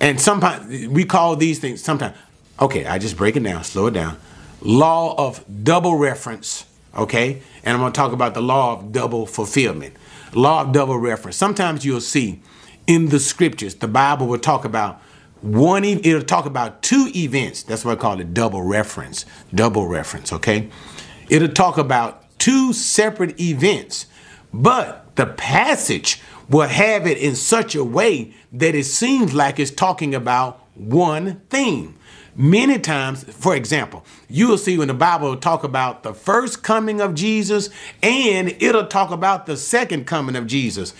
And 0.00 0.18
sometimes 0.18 0.88
we 0.88 1.04
call 1.04 1.36
these 1.36 1.58
things 1.58 1.82
sometimes, 1.82 2.16
okay, 2.58 2.86
I 2.86 2.98
just 2.98 3.18
break 3.18 3.36
it 3.36 3.42
down, 3.42 3.62
slow 3.64 3.88
it 3.88 3.94
down. 3.94 4.16
Law 4.62 5.14
of 5.16 5.44
double 5.64 5.96
reference 5.96 6.66
okay? 6.94 7.42
And 7.64 7.74
I'm 7.74 7.80
going 7.80 7.92
to 7.92 7.96
talk 7.96 8.12
about 8.12 8.34
the 8.34 8.42
law 8.42 8.74
of 8.74 8.92
double 8.92 9.26
fulfillment. 9.26 9.94
Law 10.34 10.62
of 10.62 10.72
double 10.72 10.98
reference. 10.98 11.36
Sometimes 11.36 11.84
you'll 11.84 12.00
see 12.00 12.40
in 12.86 13.08
the 13.08 13.20
scriptures, 13.20 13.76
the 13.76 13.88
Bible 13.88 14.26
will 14.26 14.38
talk 14.38 14.64
about 14.64 15.00
one, 15.40 15.84
it'll 15.84 16.22
talk 16.22 16.44
about 16.44 16.82
two 16.82 17.10
events. 17.14 17.62
That's 17.62 17.84
why 17.84 17.92
I 17.92 17.96
call 17.96 18.20
it 18.20 18.34
double 18.34 18.62
reference. 18.62 19.24
Double 19.54 19.86
reference, 19.86 20.32
okay? 20.34 20.68
It'll 21.30 21.48
talk 21.48 21.78
about 21.78 22.38
two 22.38 22.72
separate 22.72 23.40
events, 23.40 24.06
but 24.52 25.16
the 25.16 25.26
passage 25.26 26.20
will 26.48 26.68
have 26.68 27.06
it 27.06 27.16
in 27.16 27.36
such 27.36 27.74
a 27.74 27.84
way 27.84 28.34
that 28.52 28.74
it 28.74 28.84
seems 28.84 29.32
like 29.32 29.58
it's 29.58 29.70
talking 29.70 30.14
about 30.14 30.60
one 30.74 31.40
thing. 31.48 31.96
Many 32.40 32.78
times, 32.78 33.24
for 33.24 33.54
example, 33.54 34.02
you 34.26 34.48
will 34.48 34.56
see 34.56 34.78
when 34.78 34.88
the 34.88 34.94
Bible 34.94 35.36
talk 35.36 35.62
about 35.62 36.04
the 36.04 36.14
first 36.14 36.62
coming 36.62 36.98
of 36.98 37.14
Jesus 37.14 37.68
and 38.02 38.56
it'll 38.62 38.86
talk 38.86 39.10
about 39.10 39.44
the 39.44 39.58
second 39.58 40.06
coming 40.06 40.34
of 40.34 40.46
Jesus 40.46 40.94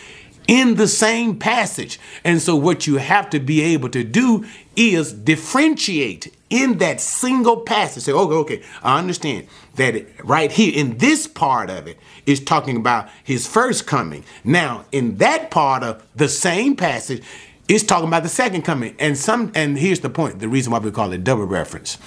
in 0.47 0.75
the 0.75 0.87
same 0.87 1.39
passage. 1.39 1.99
And 2.25 2.43
so, 2.43 2.55
what 2.57 2.87
you 2.87 2.97
have 2.97 3.31
to 3.31 3.41
be 3.41 3.63
able 3.63 3.89
to 3.89 4.05
do 4.05 4.45
is 4.77 5.15
differentiate 5.15 6.37
in 6.51 6.77
that 6.77 7.01
single 7.01 7.61
passage. 7.61 8.03
Say, 8.03 8.13
okay, 8.13 8.35
okay, 8.35 8.63
I 8.83 8.99
understand 8.99 9.47
that 9.77 10.05
right 10.23 10.53
here 10.53 10.75
in 10.77 10.99
this 10.99 11.27
part 11.27 11.71
of 11.71 11.87
it 11.87 11.99
is 12.27 12.45
talking 12.45 12.77
about 12.77 13.09
his 13.25 13.47
first 13.47 13.87
coming. 13.87 14.25
Now, 14.45 14.85
in 14.93 15.17
that 15.17 15.51
part 15.51 15.83
of 15.85 16.07
the 16.15 16.29
same 16.29 16.77
passage, 16.77 17.23
it's 17.71 17.85
talking 17.85 18.09
about 18.09 18.25
the 18.25 18.29
second 18.29 18.63
coming. 18.63 18.97
And 18.99 19.17
some 19.17 19.53
and 19.55 19.79
here's 19.79 20.01
the 20.01 20.11
point, 20.11 20.41
the 20.41 20.49
reason 20.49 20.73
why 20.73 20.81
we 20.81 20.91
call 20.91 21.13
it 21.13 21.23
double 21.23 21.45
reference. 21.45 21.99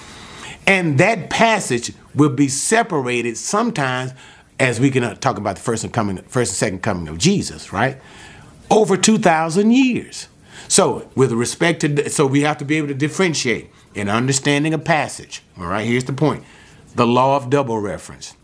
And 0.66 0.98
that 0.98 1.30
passage 1.30 1.92
will 2.14 2.30
be 2.30 2.48
separated 2.48 3.36
sometimes 3.38 4.12
as 4.60 4.78
we 4.78 4.90
can 4.90 5.02
uh, 5.02 5.14
talk 5.14 5.38
about 5.38 5.56
the 5.56 5.62
first 5.62 5.82
and 5.82 5.92
coming 5.92 6.18
first 6.28 6.52
and 6.52 6.56
second 6.56 6.82
coming 6.82 7.08
of 7.08 7.16
Jesus, 7.16 7.72
right? 7.72 7.98
Over 8.70 8.96
2000 8.96 9.70
years. 9.72 10.28
So, 10.68 11.10
with 11.14 11.32
respect 11.32 11.80
to 11.80 12.10
so 12.10 12.26
we 12.26 12.42
have 12.42 12.58
to 12.58 12.64
be 12.64 12.76
able 12.76 12.88
to 12.88 12.94
differentiate 12.94 13.70
in 13.94 14.08
understanding 14.08 14.74
a 14.74 14.78
passage. 14.78 15.42
All 15.58 15.66
right, 15.66 15.86
here's 15.86 16.04
the 16.04 16.12
point. 16.12 16.44
The 16.94 17.06
law 17.06 17.36
of 17.36 17.48
double 17.48 17.78
reference. 17.80 18.34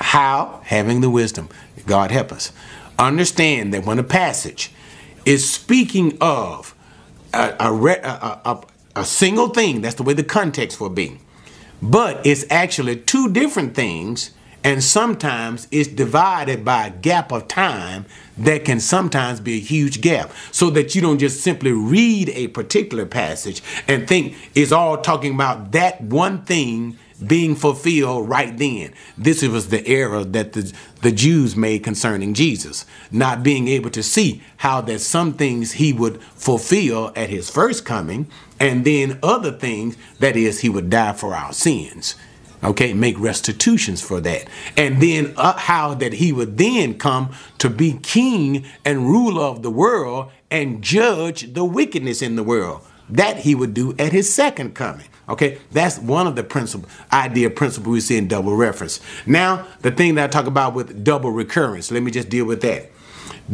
How? 0.00 0.60
Having 0.64 1.00
the 1.00 1.10
wisdom. 1.10 1.48
God 1.86 2.10
help 2.10 2.32
us 2.32 2.52
understand 2.98 3.74
that 3.74 3.84
when 3.84 3.98
a 3.98 4.04
passage 4.04 4.70
is 5.26 5.52
speaking 5.52 6.16
of 6.20 6.74
a, 7.34 7.54
a, 7.60 8.40
a, 8.44 8.64
a, 8.94 9.04
single 9.04 9.48
thing, 9.48 9.82
that's 9.82 9.96
the 9.96 10.02
way 10.02 10.14
the 10.14 10.24
context 10.24 10.80
will 10.80 10.88
be, 10.88 11.18
but 11.82 12.24
it's 12.24 12.46
actually 12.50 12.96
two 12.96 13.30
different 13.30 13.74
things 13.74 14.30
and 14.66 14.82
sometimes 14.82 15.68
it's 15.70 15.88
divided 15.88 16.64
by 16.64 16.88
a 16.88 16.90
gap 16.90 17.30
of 17.30 17.46
time 17.46 18.04
that 18.36 18.64
can 18.64 18.80
sometimes 18.80 19.38
be 19.38 19.58
a 19.58 19.60
huge 19.60 20.00
gap. 20.00 20.32
So 20.50 20.70
that 20.70 20.92
you 20.92 21.00
don't 21.00 21.18
just 21.18 21.40
simply 21.40 21.70
read 21.70 22.30
a 22.30 22.48
particular 22.48 23.06
passage 23.06 23.62
and 23.86 24.08
think 24.08 24.34
it's 24.56 24.72
all 24.72 24.98
talking 24.98 25.34
about 25.34 25.70
that 25.70 26.00
one 26.00 26.42
thing 26.42 26.98
being 27.24 27.54
fulfilled 27.54 28.28
right 28.28 28.56
then. 28.56 28.92
This 29.16 29.42
was 29.42 29.68
the 29.68 29.86
error 29.86 30.24
that 30.24 30.52
the, 30.52 30.72
the 31.02 31.12
Jews 31.12 31.56
made 31.56 31.84
concerning 31.84 32.34
Jesus, 32.34 32.84
not 33.10 33.42
being 33.42 33.68
able 33.68 33.90
to 33.90 34.02
see 34.02 34.42
how 34.58 34.80
that 34.82 35.00
some 35.00 35.34
things 35.34 35.72
he 35.72 35.92
would 35.92 36.22
fulfill 36.22 37.12
at 37.16 37.30
his 37.30 37.50
first 37.50 37.84
coming, 37.84 38.28
and 38.60 38.84
then 38.84 39.18
other 39.22 39.52
things, 39.52 39.96
that 40.18 40.36
is, 40.36 40.60
he 40.60 40.68
would 40.68 40.90
die 40.90 41.12
for 41.12 41.34
our 41.34 41.52
sins. 41.52 42.14
Okay, 42.64 42.94
make 42.94 43.18
restitutions 43.20 44.00
for 44.00 44.20
that. 44.22 44.48
And 44.76 45.00
then 45.00 45.34
uh, 45.36 45.56
how 45.56 45.94
that 45.94 46.14
he 46.14 46.32
would 46.32 46.56
then 46.56 46.98
come 46.98 47.34
to 47.58 47.68
be 47.68 47.98
king 48.02 48.64
and 48.84 49.06
ruler 49.06 49.42
of 49.42 49.62
the 49.62 49.70
world 49.70 50.30
and 50.50 50.82
judge 50.82 51.52
the 51.52 51.64
wickedness 51.64 52.22
in 52.22 52.36
the 52.36 52.42
world. 52.42 52.80
That 53.08 53.40
he 53.40 53.54
would 53.54 53.74
do 53.74 53.94
at 53.98 54.12
his 54.12 54.34
second 54.34 54.74
coming. 54.74 55.06
Okay, 55.28 55.58
that's 55.72 55.98
one 55.98 56.26
of 56.26 56.36
the 56.36 56.44
principle 56.44 56.88
idea 57.12 57.50
principle 57.50 57.92
we 57.92 58.00
see 58.00 58.16
in 58.16 58.28
double 58.28 58.54
reference. 58.54 59.00
Now, 59.26 59.66
the 59.80 59.90
thing 59.90 60.14
that 60.14 60.24
I 60.24 60.28
talk 60.28 60.46
about 60.46 60.74
with 60.74 61.02
double 61.02 61.30
recurrence, 61.30 61.90
let 61.90 62.02
me 62.02 62.12
just 62.12 62.28
deal 62.28 62.44
with 62.44 62.60
that. 62.62 62.90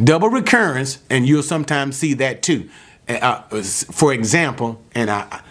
Double 0.01 0.29
recurrence, 0.29 0.99
and 1.09 1.27
you'll 1.27 1.43
sometimes 1.43 1.97
see 1.97 2.13
that 2.15 2.43
too. 2.43 2.69
Uh, 3.09 3.41
for 3.61 4.13
example, 4.13 4.81
and 4.93 5.09
I, 5.09 5.41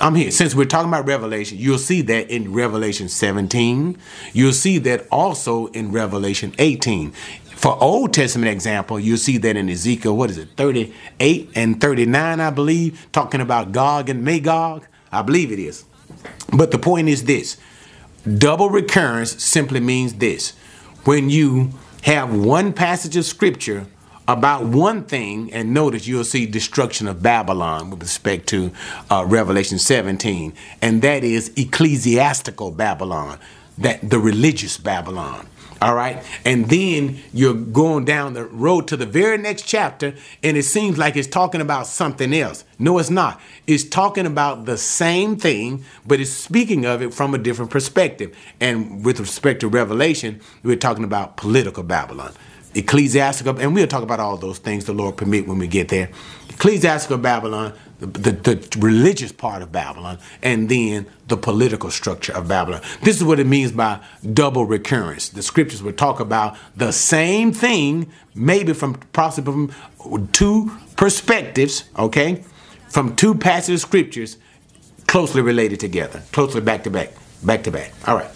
I'm 0.00 0.14
here. 0.14 0.30
Since 0.30 0.54
we're 0.54 0.66
talking 0.66 0.88
about 0.88 1.06
Revelation, 1.06 1.56
you'll 1.58 1.78
see 1.78 2.02
that 2.02 2.28
in 2.28 2.52
Revelation 2.52 3.08
17. 3.08 3.96
You'll 4.32 4.52
see 4.52 4.78
that 4.78 5.06
also 5.10 5.66
in 5.68 5.92
Revelation 5.92 6.52
18. 6.58 7.12
For 7.56 7.80
Old 7.80 8.12
Testament 8.12 8.50
example, 8.50 8.98
you'll 8.98 9.18
see 9.18 9.38
that 9.38 9.56
in 9.56 9.68
Ezekiel, 9.68 10.16
what 10.16 10.30
is 10.30 10.38
it, 10.38 10.48
38 10.56 11.50
and 11.54 11.80
39, 11.80 12.40
I 12.40 12.50
believe, 12.50 13.06
talking 13.12 13.40
about 13.40 13.70
Gog 13.72 14.08
and 14.08 14.24
Magog. 14.24 14.86
I 15.12 15.22
believe 15.22 15.52
it 15.52 15.58
is. 15.58 15.84
But 16.52 16.70
the 16.70 16.78
point 16.78 17.08
is 17.08 17.24
this 17.24 17.56
double 18.38 18.70
recurrence 18.70 19.42
simply 19.42 19.80
means 19.80 20.14
this 20.14 20.50
when 21.04 21.30
you 21.30 21.70
have 22.02 22.34
one 22.34 22.72
passage 22.72 23.16
of 23.16 23.24
scripture 23.24 23.86
about 24.28 24.64
one 24.64 25.02
thing, 25.04 25.52
and 25.52 25.74
notice 25.74 26.06
you'll 26.06 26.24
see 26.24 26.46
destruction 26.46 27.08
of 27.08 27.22
Babylon 27.22 27.90
with 27.90 28.00
respect 28.00 28.46
to 28.48 28.70
uh, 29.10 29.24
Revelation 29.26 29.78
17, 29.78 30.52
and 30.80 31.02
that 31.02 31.24
is 31.24 31.52
ecclesiastical 31.56 32.70
Babylon, 32.70 33.38
that 33.78 34.08
the 34.08 34.18
religious 34.18 34.78
Babylon. 34.78 35.48
All 35.82 35.94
right. 35.94 36.22
And 36.44 36.68
then 36.68 37.18
you're 37.32 37.54
going 37.54 38.04
down 38.04 38.34
the 38.34 38.44
road 38.44 38.86
to 38.88 38.96
the 38.96 39.06
very 39.06 39.36
next 39.36 39.62
chapter, 39.62 40.14
and 40.42 40.56
it 40.56 40.62
seems 40.62 40.96
like 40.96 41.16
it's 41.16 41.28
talking 41.28 41.60
about 41.60 41.86
something 41.86 42.32
else. 42.32 42.64
No, 42.78 42.98
it's 42.98 43.10
not. 43.10 43.40
It's 43.66 43.84
talking 43.84 44.26
about 44.26 44.64
the 44.64 44.78
same 44.78 45.36
thing, 45.36 45.84
but 46.06 46.20
it's 46.20 46.30
speaking 46.30 46.84
of 46.84 47.02
it 47.02 47.12
from 47.12 47.34
a 47.34 47.38
different 47.38 47.70
perspective. 47.70 48.36
And 48.60 49.04
with 49.04 49.18
respect 49.18 49.60
to 49.60 49.68
Revelation, 49.68 50.40
we're 50.62 50.76
talking 50.76 51.04
about 51.04 51.36
political 51.36 51.82
Babylon 51.82 52.32
ecclesiastical, 52.74 53.58
and 53.60 53.74
we'll 53.74 53.86
talk 53.86 54.02
about 54.02 54.20
all 54.20 54.36
those 54.36 54.58
things 54.58 54.86
the 54.86 54.94
Lord 54.94 55.16
permit 55.16 55.46
when 55.46 55.58
we 55.58 55.66
get 55.66 55.88
there. 55.88 56.08
Ecclesiastical 56.54 57.18
Babylon, 57.18 57.72
the, 57.98 58.06
the, 58.06 58.32
the, 58.32 58.78
religious 58.78 59.32
part 59.32 59.62
of 59.62 59.72
Babylon, 59.72 60.18
and 60.42 60.68
then 60.68 61.06
the 61.28 61.36
political 61.36 61.90
structure 61.90 62.32
of 62.32 62.48
Babylon. 62.48 62.80
This 63.02 63.16
is 63.16 63.24
what 63.24 63.40
it 63.40 63.46
means 63.46 63.72
by 63.72 64.00
double 64.32 64.64
recurrence. 64.64 65.28
The 65.28 65.42
scriptures 65.42 65.82
will 65.82 65.92
talk 65.92 66.20
about 66.20 66.56
the 66.76 66.92
same 66.92 67.52
thing, 67.52 68.10
maybe 68.34 68.72
from 68.72 68.94
possibly 69.12 69.68
from 70.02 70.28
two 70.28 70.70
perspectives, 70.96 71.84
okay, 71.98 72.44
from 72.88 73.16
two 73.16 73.34
passages 73.34 73.82
of 73.82 73.88
scriptures 73.88 74.36
closely 75.06 75.42
related 75.42 75.80
together, 75.80 76.22
closely 76.32 76.60
back 76.60 76.84
to 76.84 76.90
back, 76.90 77.12
back 77.42 77.62
to 77.64 77.70
back. 77.70 77.92
All 78.06 78.16
right. 78.16 78.30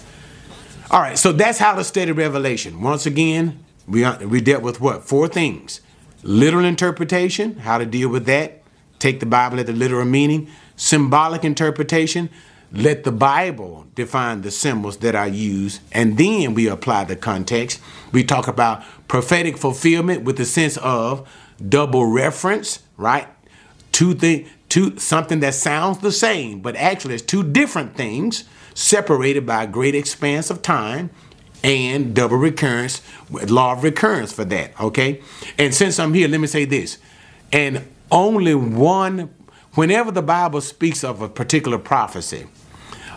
All 0.91 1.01
right, 1.01 1.19
so 1.19 1.33
that's 1.33 1.59
how 1.59 1.75
to 1.75 1.83
study 1.83 2.13
Revelation. 2.13 2.81
Once 2.81 3.07
again, 3.07 3.65
we, 3.89 4.09
we 4.25 4.41
dealt 4.41 4.63
with 4.63 4.81
what? 4.81 5.05
Four 5.05 5.27
things. 5.27 5.81
Literal 6.23 6.65
interpretation, 6.65 7.59
how 7.59 7.79
to 7.79 7.87
deal 7.87 8.09
with 8.09 8.27
that. 8.27 8.63
Take 8.99 9.21
the 9.21 9.27
Bible 9.27 9.61
at 9.61 9.67
the 9.67 9.73
literal 9.73 10.05
meaning. 10.05 10.49
Symbolic 10.77 11.45
interpretation, 11.45 12.31
let 12.73 13.05
the 13.05 13.13
Bible 13.13 13.87
define 13.95 14.43
the 14.43 14.51
symbols 14.51 14.99
that 14.99 15.15
are 15.15 15.29
used, 15.29 15.81
and 15.93 16.19
then 16.19 16.55
we 16.55 16.69
apply 16.69 17.05
the 17.05 17.17
context. 17.17 17.81
We 18.13 18.25
talk 18.25 18.49
about 18.49 18.83
prophetic 19.09 19.57
fulfillment 19.57 20.25
with 20.25 20.37
the 20.37 20.45
sense 20.45 20.77
of 20.79 21.29
double 21.67 22.07
reference, 22.07 22.81
right? 22.97 23.29
Two 23.93 24.15
things, 24.15 24.49
two 24.69 24.99
something 24.99 25.41
that 25.41 25.55
sounds 25.55 25.99
the 25.99 26.13
same, 26.13 26.61
but 26.61 26.77
actually 26.77 27.15
it's 27.15 27.23
two 27.23 27.43
different 27.43 27.95
things 27.95 28.45
separated 28.75 29.47
by 29.47 29.65
a 29.65 29.67
great 29.67 29.95
expanse 29.95 30.51
of 30.51 30.61
time 30.61 31.11
and 31.67 32.15
double 32.15 32.37
recurrence, 32.37 33.03
law 33.29 33.73
of 33.73 33.83
recurrence 33.83 34.33
for 34.33 34.45
that, 34.45 34.81
okay? 34.81 35.21
And 35.59 35.75
since 35.75 35.99
I'm 35.99 36.15
here, 36.15 36.29
let 36.29 36.41
me 36.41 36.47
say 36.47 36.65
this. 36.65 36.99
And 37.53 37.85
only 38.11 38.55
one, 38.55 39.35
whenever 39.75 40.13
the 40.13 40.23
Bible 40.23 40.61
speaks 40.61 41.03
of 41.03 41.21
a 41.21 41.29
particular 41.29 41.79
prophecy, 41.79 42.47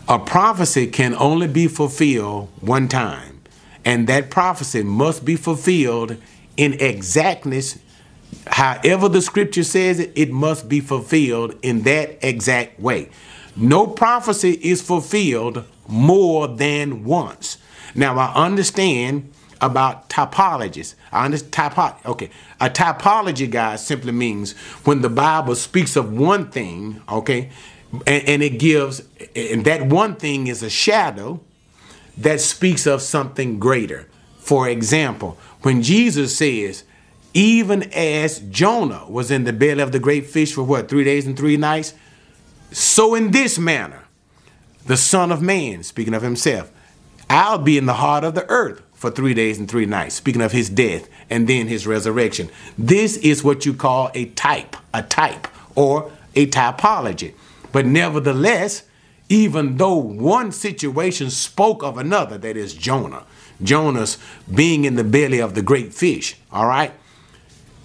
a 0.07 0.17
prophecy 0.17 0.87
can 0.87 1.13
only 1.13 1.47
be 1.47 1.67
fulfilled 1.67 2.49
one 2.59 2.87
time. 2.87 3.39
And 3.85 4.07
that 4.07 4.31
prophecy 4.31 4.81
must 4.81 5.23
be 5.23 5.35
fulfilled 5.35 6.17
in 6.57 6.73
exactness. 6.73 7.77
However, 8.47 9.09
the 9.09 9.21
scripture 9.21 9.63
says 9.63 9.99
it, 9.99 10.11
it 10.15 10.31
must 10.31 10.67
be 10.67 10.79
fulfilled 10.79 11.55
in 11.61 11.83
that 11.83 12.17
exact 12.27 12.79
way. 12.79 13.09
No 13.55 13.85
prophecy 13.85 14.53
is 14.53 14.81
fulfilled 14.81 15.65
more 15.87 16.47
than 16.47 17.03
once. 17.03 17.59
Now 17.95 18.17
I 18.17 18.33
understand 18.45 19.31
about 19.61 20.09
typologies. 20.09 20.95
I 21.11 21.25
understand 21.25 21.51
typo. 21.51 21.95
Okay, 22.11 22.29
a 22.59 22.69
typology, 22.69 23.49
guys, 23.49 23.85
simply 23.85 24.11
means 24.11 24.53
when 24.83 25.01
the 25.01 25.09
Bible 25.09 25.55
speaks 25.55 25.95
of 25.95 26.13
one 26.13 26.49
thing, 26.49 27.01
okay, 27.09 27.49
and, 28.05 28.27
and 28.27 28.43
it 28.43 28.59
gives, 28.59 29.01
and 29.35 29.65
that 29.65 29.85
one 29.85 30.15
thing 30.15 30.47
is 30.47 30.63
a 30.63 30.69
shadow 30.69 31.39
that 32.17 32.39
speaks 32.41 32.85
of 32.85 33.01
something 33.01 33.59
greater. 33.59 34.07
For 34.39 34.67
example, 34.67 35.37
when 35.61 35.81
Jesus 35.81 36.37
says, 36.37 36.83
even 37.33 37.83
as 37.93 38.39
Jonah 38.39 39.05
was 39.07 39.29
in 39.29 39.43
the 39.43 39.53
belly 39.53 39.81
of 39.81 39.91
the 39.91 39.99
great 39.99 40.25
fish 40.25 40.53
for 40.53 40.63
what, 40.63 40.89
three 40.89 41.03
days 41.03 41.27
and 41.27 41.37
three 41.37 41.57
nights? 41.57 41.93
So 42.71 43.15
in 43.15 43.31
this 43.31 43.59
manner, 43.59 44.05
the 44.85 44.97
Son 44.97 45.31
of 45.31 45.41
Man, 45.41 45.83
speaking 45.83 46.13
of 46.13 46.21
himself, 46.21 46.71
I'll 47.29 47.59
be 47.59 47.77
in 47.77 47.85
the 47.85 47.93
heart 47.93 48.23
of 48.23 48.35
the 48.35 48.49
earth 48.49 48.81
for 48.93 49.11
three 49.11 49.33
days 49.33 49.59
and 49.59 49.69
three 49.69 49.85
nights, 49.85 50.15
speaking 50.15 50.41
of 50.41 50.51
his 50.51 50.69
death 50.69 51.07
and 51.29 51.47
then 51.47 51.67
his 51.67 51.85
resurrection. 51.87 52.49
This 52.77 53.17
is 53.17 53.43
what 53.43 53.65
you 53.65 53.73
call 53.73 54.11
a 54.13 54.25
type, 54.25 54.75
a 54.93 55.03
type, 55.03 55.47
or 55.75 56.11
a 56.35 56.47
typology. 56.47 57.33
But 57.71 57.85
nevertheless, 57.85 58.83
even 59.29 59.77
though 59.77 59.95
one 59.95 60.51
situation 60.51 61.29
spoke 61.29 61.83
of 61.83 61.97
another, 61.97 62.37
that 62.39 62.57
is 62.57 62.73
Jonah, 62.73 63.23
Jonah's 63.61 64.17
being 64.53 64.85
in 64.85 64.95
the 64.95 65.03
belly 65.03 65.39
of 65.39 65.53
the 65.53 65.61
great 65.61 65.93
fish, 65.93 66.35
all 66.51 66.65
right? 66.65 66.91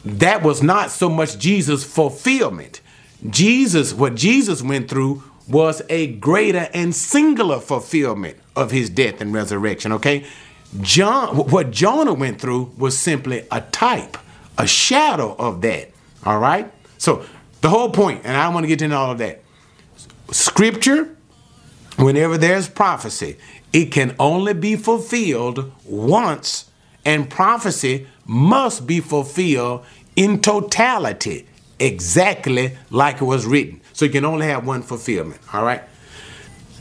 That 0.04 0.42
was 0.42 0.62
not 0.62 0.90
so 0.90 1.09
much 1.09 1.38
Jesus' 1.38 1.85
fulfillment. 1.85 2.80
Jesus, 3.28 3.92
what 3.92 4.14
Jesus 4.14 4.62
went 4.62 4.88
through 4.88 5.22
was 5.48 5.83
a 5.88 6.07
greater 6.07 6.68
and 6.72 6.94
singular 6.94 7.61
fulfillment 7.61 8.38
of 8.57 8.70
his 8.70 8.88
death 8.88 9.20
and 9.20 9.33
resurrection, 9.35 9.92
okay? 9.92 10.24
John 10.80 11.37
what 11.37 11.70
Jonah 11.70 12.14
went 12.14 12.40
through 12.40 12.72
was 12.76 12.98
simply 12.98 13.46
a 13.50 13.61
type, 13.61 14.16
a 14.59 14.66
shadow 14.66 15.37
of 15.38 15.61
that. 15.62 15.90
All 16.24 16.38
right? 16.38 16.72
So 16.98 17.24
the 17.61 17.68
whole 17.68 17.90
point, 17.90 18.22
and 18.24 18.37
I 18.37 18.48
want 18.48 18.64
to 18.64 18.68
get 18.68 18.83
into 18.83 18.96
all 18.96 19.12
of 19.12 19.18
that. 19.18 19.42
Scripture, 20.30 21.14
whenever 21.96 22.38
there's 22.38 22.68
prophecy, 22.68 23.37
it 23.72 23.87
can 23.87 24.14
only 24.18 24.54
be 24.54 24.76
fulfilled 24.76 25.70
once, 25.85 26.70
and 27.04 27.28
prophecy 27.28 28.07
must 28.26 28.87
be 28.87 29.00
fulfilled 29.00 29.85
in 30.16 30.40
totality, 30.40 31.46
exactly 31.78 32.76
like 32.90 33.20
it 33.20 33.24
was 33.24 33.44
written. 33.44 33.80
So 33.94 34.04
you 34.04 34.11
can 34.11 34.26
only 34.26 34.46
have 34.46 34.66
one 34.66 34.83
fulfillment. 34.83 35.40
All 35.54 35.64
right? 35.64 35.83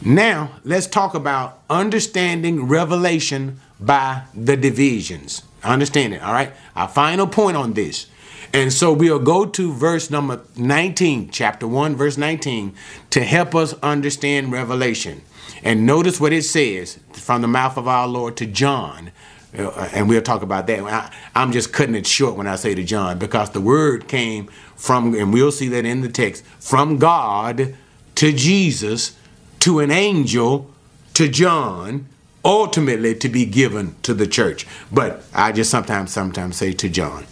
Now, 0.04 0.52
let's 0.66 0.88
talk 0.88 1.14
about 1.14 1.60
understanding 1.70 2.68
revelation 2.68 3.62
by 3.80 4.24
the 4.36 4.58
divisions. 4.58 5.44
Understand 5.64 6.14
it, 6.14 6.22
all 6.22 6.34
right? 6.34 6.52
Our 6.76 6.90
final 6.90 7.26
point 7.26 7.56
on 7.56 7.74
this. 7.74 8.08
And 8.52 8.74
so 8.74 8.94
we'll 8.94 9.20
go 9.20 9.46
to 9.46 9.74
verse 9.74 10.12
number 10.12 10.42
19, 10.58 11.30
chapter 11.32 11.68
1, 11.68 11.96
verse 11.96 12.18
19, 12.18 12.76
to 13.12 13.24
help 13.24 13.56
us 13.56 13.74
understand 13.82 14.52
Revelation. 14.52 15.22
And 15.64 15.86
notice 15.86 16.20
what 16.20 16.34
it 16.34 16.44
says 16.44 17.00
from 17.14 17.42
the 17.42 17.48
mouth 17.48 17.78
of 17.78 17.88
our 17.88 18.08
Lord 18.08 18.36
to 18.38 18.46
John. 18.46 19.12
And 19.54 20.10
we'll 20.10 20.22
talk 20.22 20.42
about 20.42 20.68
that. 20.68 20.84
I, 20.84 21.12
I'm 21.36 21.52
just 21.52 21.72
cutting 21.72 21.96
it 21.96 22.08
short 22.08 22.36
when 22.36 22.48
I 22.48 22.56
say 22.56 22.74
to 22.74 22.84
John 22.84 23.20
because 23.20 23.52
the 23.52 23.62
word 23.62 24.08
came 24.08 24.48
from, 24.76 25.14
and 25.14 25.32
we'll 25.32 25.52
see 25.52 25.68
that 25.70 25.86
in 25.86 26.02
the 26.02 26.10
text, 26.10 26.44
from 26.60 26.98
God 26.98 27.76
to 28.16 28.34
Jesus 28.34 29.18
to 29.60 29.80
an 29.80 29.92
angel 29.92 30.70
to 31.14 31.28
John 31.28 32.08
ultimately 32.44 33.16
to 33.16 33.30
be 33.30 33.46
given 33.46 33.96
to 34.02 34.14
the 34.14 34.28
church. 34.28 34.68
But 34.92 35.24
I 35.34 35.52
just 35.52 35.72
sometimes 35.72 36.12
sometimes 36.12 36.58
say 36.58 36.74
to 36.74 36.90
John. 36.90 37.26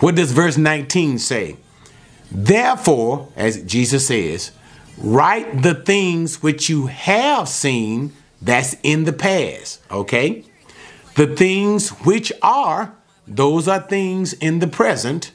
What 0.00 0.14
does 0.14 0.32
verse 0.32 0.56
19 0.56 1.18
say? 1.18 1.56
Therefore, 2.30 3.28
as 3.34 3.62
Jesus 3.62 4.06
says, 4.06 4.52
write 4.96 5.62
the 5.62 5.74
things 5.74 6.42
which 6.42 6.68
you 6.68 6.86
have 6.86 7.48
seen 7.48 8.12
that's 8.40 8.76
in 8.82 9.04
the 9.04 9.12
past, 9.12 9.80
okay? 9.90 10.44
The 11.18 11.26
things 11.26 11.88
which 12.06 12.32
are, 12.42 12.94
those 13.26 13.66
are 13.66 13.80
things 13.80 14.34
in 14.34 14.60
the 14.60 14.68
present, 14.68 15.32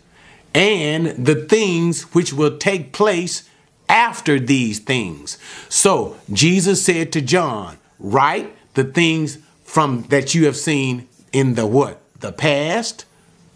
and 0.56 1.08
the 1.08 1.36
things 1.36 2.04
which 2.14 2.32
will 2.32 2.58
take 2.58 2.94
place 2.94 3.50
after 3.90 4.40
these 4.40 4.80
things. 4.80 5.38
So 5.68 6.16
Jesus 6.32 6.86
said 6.86 7.12
to 7.12 7.22
John, 7.22 7.80
write 8.00 8.56
the 8.76 8.86
things 8.86 9.40
from 9.66 10.04
that 10.04 10.34
you 10.34 10.46
have 10.46 10.56
seen 10.56 11.10
in 11.34 11.56
the 11.56 11.68
what? 11.68 12.00
The 12.22 12.32
past, 12.32 13.04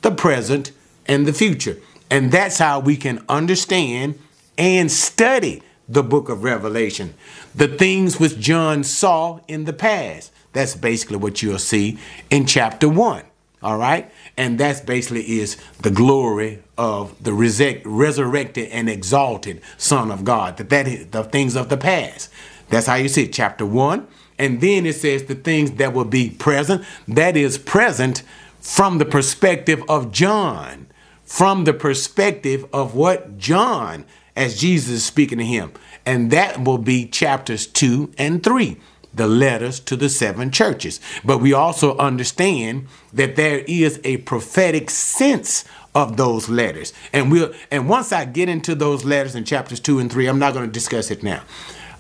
the 0.02 0.12
present, 0.12 0.74
and 1.08 1.26
the 1.26 1.32
future. 1.32 1.78
And 2.12 2.30
that's 2.30 2.58
how 2.58 2.82
we 2.82 2.98
can 2.98 3.24
understand 3.30 4.20
and 4.58 4.92
study 4.92 5.64
the 5.88 6.04
book 6.04 6.28
of 6.28 6.44
Revelation. 6.44 7.14
The 7.56 7.70
things 7.70 8.20
which 8.20 8.38
John 8.38 8.84
saw 8.84 9.40
in 9.48 9.64
the 9.64 9.72
past. 9.72 10.34
That's 10.58 10.76
basically 10.76 11.18
what 11.18 11.44
you'll 11.44 11.60
see 11.60 12.00
in 12.32 12.48
chapter 12.48 12.90
1. 12.90 13.24
All 13.62 13.78
right? 13.78 14.12
And 14.38 14.60
that's 14.60 14.82
basically 14.82 15.40
is 15.40 15.56
the 15.84 15.92
glory 15.92 16.64
of 16.80 17.24
the 17.24 17.32
resurrected 17.32 18.70
and 18.70 18.90
exalted 18.90 19.62
Son 19.78 20.10
of 20.10 20.26
God. 20.26 20.58
That 20.58 20.72
that 20.72 20.88
is 20.88 21.06
the 21.08 21.24
things 21.24 21.56
of 21.56 21.70
the 21.70 21.78
past. 21.78 22.32
That's 22.70 22.88
how 22.88 22.96
you 22.96 23.08
see 23.08 23.26
it, 23.26 23.34
chapter 23.34 23.68
1. 23.68 24.08
And 24.40 24.60
then 24.60 24.88
it 24.88 24.96
says 24.96 25.26
the 25.26 25.36
things 25.36 25.74
that 25.74 25.94
will 25.94 26.06
be 26.06 26.32
present. 26.32 26.84
That 27.08 27.38
is 27.38 27.60
present 27.60 28.24
from 28.60 28.98
the 28.98 29.06
perspective 29.06 29.84
of 29.88 30.12
John. 30.12 30.88
From 31.24 31.66
the 31.66 31.74
perspective 31.74 32.66
of 32.74 32.96
what 32.96 33.38
John, 33.38 34.06
as 34.36 34.60
Jesus 34.60 34.90
is 34.90 35.06
speaking 35.06 35.38
to 35.38 35.46
him. 35.46 35.74
And 36.04 36.32
that 36.32 36.64
will 36.64 36.80
be 36.80 37.06
chapters 37.06 37.68
2 37.68 38.14
and 38.18 38.42
3 38.42 38.78
the 39.18 39.28
letters 39.28 39.80
to 39.82 39.96
the 39.96 40.10
seven 40.10 40.52
churches. 40.52 41.00
But 41.26 41.40
we 41.40 41.54
also 41.54 41.98
understand 41.98 42.88
that 43.14 43.36
there 43.36 43.60
is 43.68 44.00
a 44.04 44.18
prophetic 44.18 44.90
sense 44.90 45.66
of 45.94 46.16
those 46.16 46.48
letters. 46.48 46.94
And 47.12 47.32
we'll 47.32 47.54
and 47.72 47.90
once 47.90 48.12
I 48.12 48.26
get 48.26 48.50
into 48.50 48.76
those 48.76 49.04
letters 49.04 49.36
in 49.36 49.44
chapters 49.44 49.80
2 49.80 50.00
and 50.00 50.12
3, 50.12 50.28
I'm 50.28 50.40
not 50.40 50.54
going 50.54 50.66
to 50.66 50.72
discuss 50.72 51.12
it 51.12 51.24
now. 51.24 51.42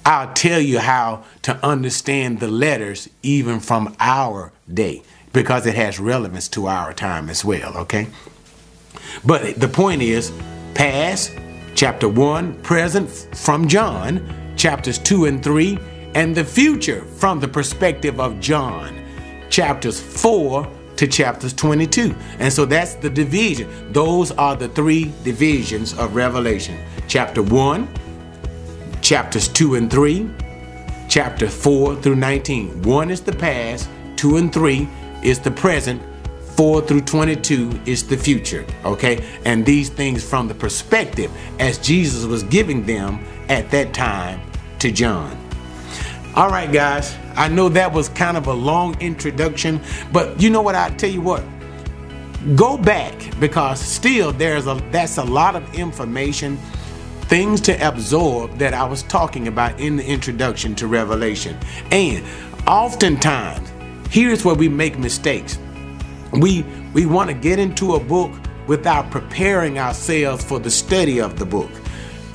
I'll 0.05 0.33
tell 0.33 0.61
you 0.61 0.79
how 0.79 1.25
to 1.41 1.65
understand 1.65 2.39
the 2.39 2.47
letters 2.47 3.09
even 3.23 3.59
from 3.59 3.95
our 3.99 4.53
day 4.71 5.03
because 5.33 5.65
it 5.65 5.75
has 5.75 5.99
relevance 5.99 6.47
to 6.49 6.67
our 6.67 6.93
time 6.93 7.29
as 7.29 7.43
well, 7.43 7.75
okay? 7.77 8.07
But 9.25 9.59
the 9.59 9.67
point 9.67 10.01
is 10.01 10.31
past, 10.73 11.33
chapter 11.75 12.07
1, 12.07 12.61
present 12.61 13.09
from 13.35 13.67
John, 13.67 14.53
chapters 14.55 14.97
2 14.99 15.25
and 15.25 15.43
3 15.43 15.77
and 16.17 16.33
the 16.33 16.43
future 16.43 17.03
from 17.03 17.39
the 17.39 17.47
perspective 17.47 18.19
of 18.19 18.39
John, 18.39 19.05
chapters 19.51 20.01
4 20.01 20.67
to 20.95 21.07
chapters 21.07 21.53
22. 21.53 22.15
And 22.39 22.51
so 22.51 22.65
that's 22.65 22.95
the 22.95 23.09
division. 23.09 23.93
Those 23.93 24.31
are 24.31 24.55
the 24.55 24.67
three 24.69 25.13
divisions 25.23 25.93
of 25.93 26.15
Revelation 26.15 26.83
chapter 27.07 27.43
1, 27.43 27.87
chapters 28.99 29.47
2 29.47 29.75
and 29.75 29.91
3, 29.91 30.27
chapter 31.07 31.47
4 31.47 31.97
through 31.97 32.15
19. 32.15 32.81
1 32.81 33.11
is 33.11 33.21
the 33.21 33.33
past, 33.33 33.87
2 34.15 34.37
and 34.37 34.51
3 34.51 34.89
is 35.21 35.37
the 35.37 35.51
present, 35.51 36.01
4 36.55 36.81
through 36.81 37.01
22 37.01 37.79
is 37.85 38.07
the 38.07 38.17
future. 38.17 38.65
Okay? 38.85 39.23
And 39.45 39.63
these 39.63 39.89
things 39.89 40.27
from 40.27 40.47
the 40.47 40.55
perspective 40.55 41.31
as 41.59 41.77
Jesus 41.77 42.25
was 42.25 42.41
giving 42.41 42.87
them 42.87 43.23
at 43.49 43.69
that 43.69 43.93
time 43.93 44.41
to 44.79 44.91
John. 44.91 45.46
All 46.37 46.51
right, 46.51 46.71
guys. 46.71 47.15
I 47.35 47.47
know 47.47 47.67
that 47.69 47.91
was 47.91 48.09
kind 48.09 48.37
of 48.37 48.45
a 48.45 48.53
long 48.53 48.95
introduction, 49.01 49.81
but 50.13 50.39
you 50.39 50.51
know 50.51 50.61
what? 50.61 50.75
I 50.75 50.91
tell 50.91 51.09
you 51.09 51.19
what. 51.19 51.43
Go 52.55 52.77
back 52.77 53.15
because 53.39 53.81
still 53.81 54.31
there's 54.31 54.67
a 54.67 54.75
that's 54.91 55.17
a 55.17 55.23
lot 55.23 55.55
of 55.55 55.73
information, 55.73 56.57
things 57.21 57.59
to 57.61 57.73
absorb 57.87 58.55
that 58.59 58.75
I 58.75 58.83
was 58.83 59.01
talking 59.01 59.47
about 59.47 59.79
in 59.79 59.95
the 59.95 60.05
introduction 60.05 60.75
to 60.75 60.85
Revelation. 60.85 61.57
And 61.89 62.23
oftentimes, 62.67 63.67
here's 64.11 64.45
where 64.45 64.53
we 64.53 64.69
make 64.69 64.99
mistakes. 64.99 65.57
We 66.33 66.61
we 66.93 67.07
want 67.07 67.31
to 67.31 67.33
get 67.33 67.57
into 67.57 67.95
a 67.95 67.99
book 67.99 68.31
without 68.67 69.09
preparing 69.09 69.79
ourselves 69.79 70.45
for 70.45 70.59
the 70.59 70.69
study 70.69 71.19
of 71.19 71.39
the 71.39 71.47
book 71.47 71.71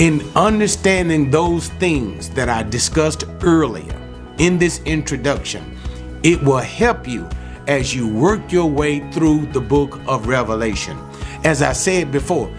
in 0.02 0.20
understanding 0.34 1.30
those 1.30 1.68
things 1.78 2.28
that 2.30 2.48
I 2.48 2.64
discussed 2.64 3.22
earlier 3.40 3.96
in 4.38 4.58
this 4.58 4.82
introduction, 4.82 5.78
it 6.24 6.42
will 6.42 6.56
help 6.58 7.06
you 7.06 7.28
as 7.68 7.94
you 7.94 8.12
work 8.12 8.50
your 8.50 8.68
way 8.68 9.08
through 9.12 9.46
the 9.52 9.60
book 9.60 10.00
of 10.08 10.26
Revelation. 10.26 10.98
As 11.44 11.62
I 11.62 11.72
said 11.72 12.10
before, 12.10 12.52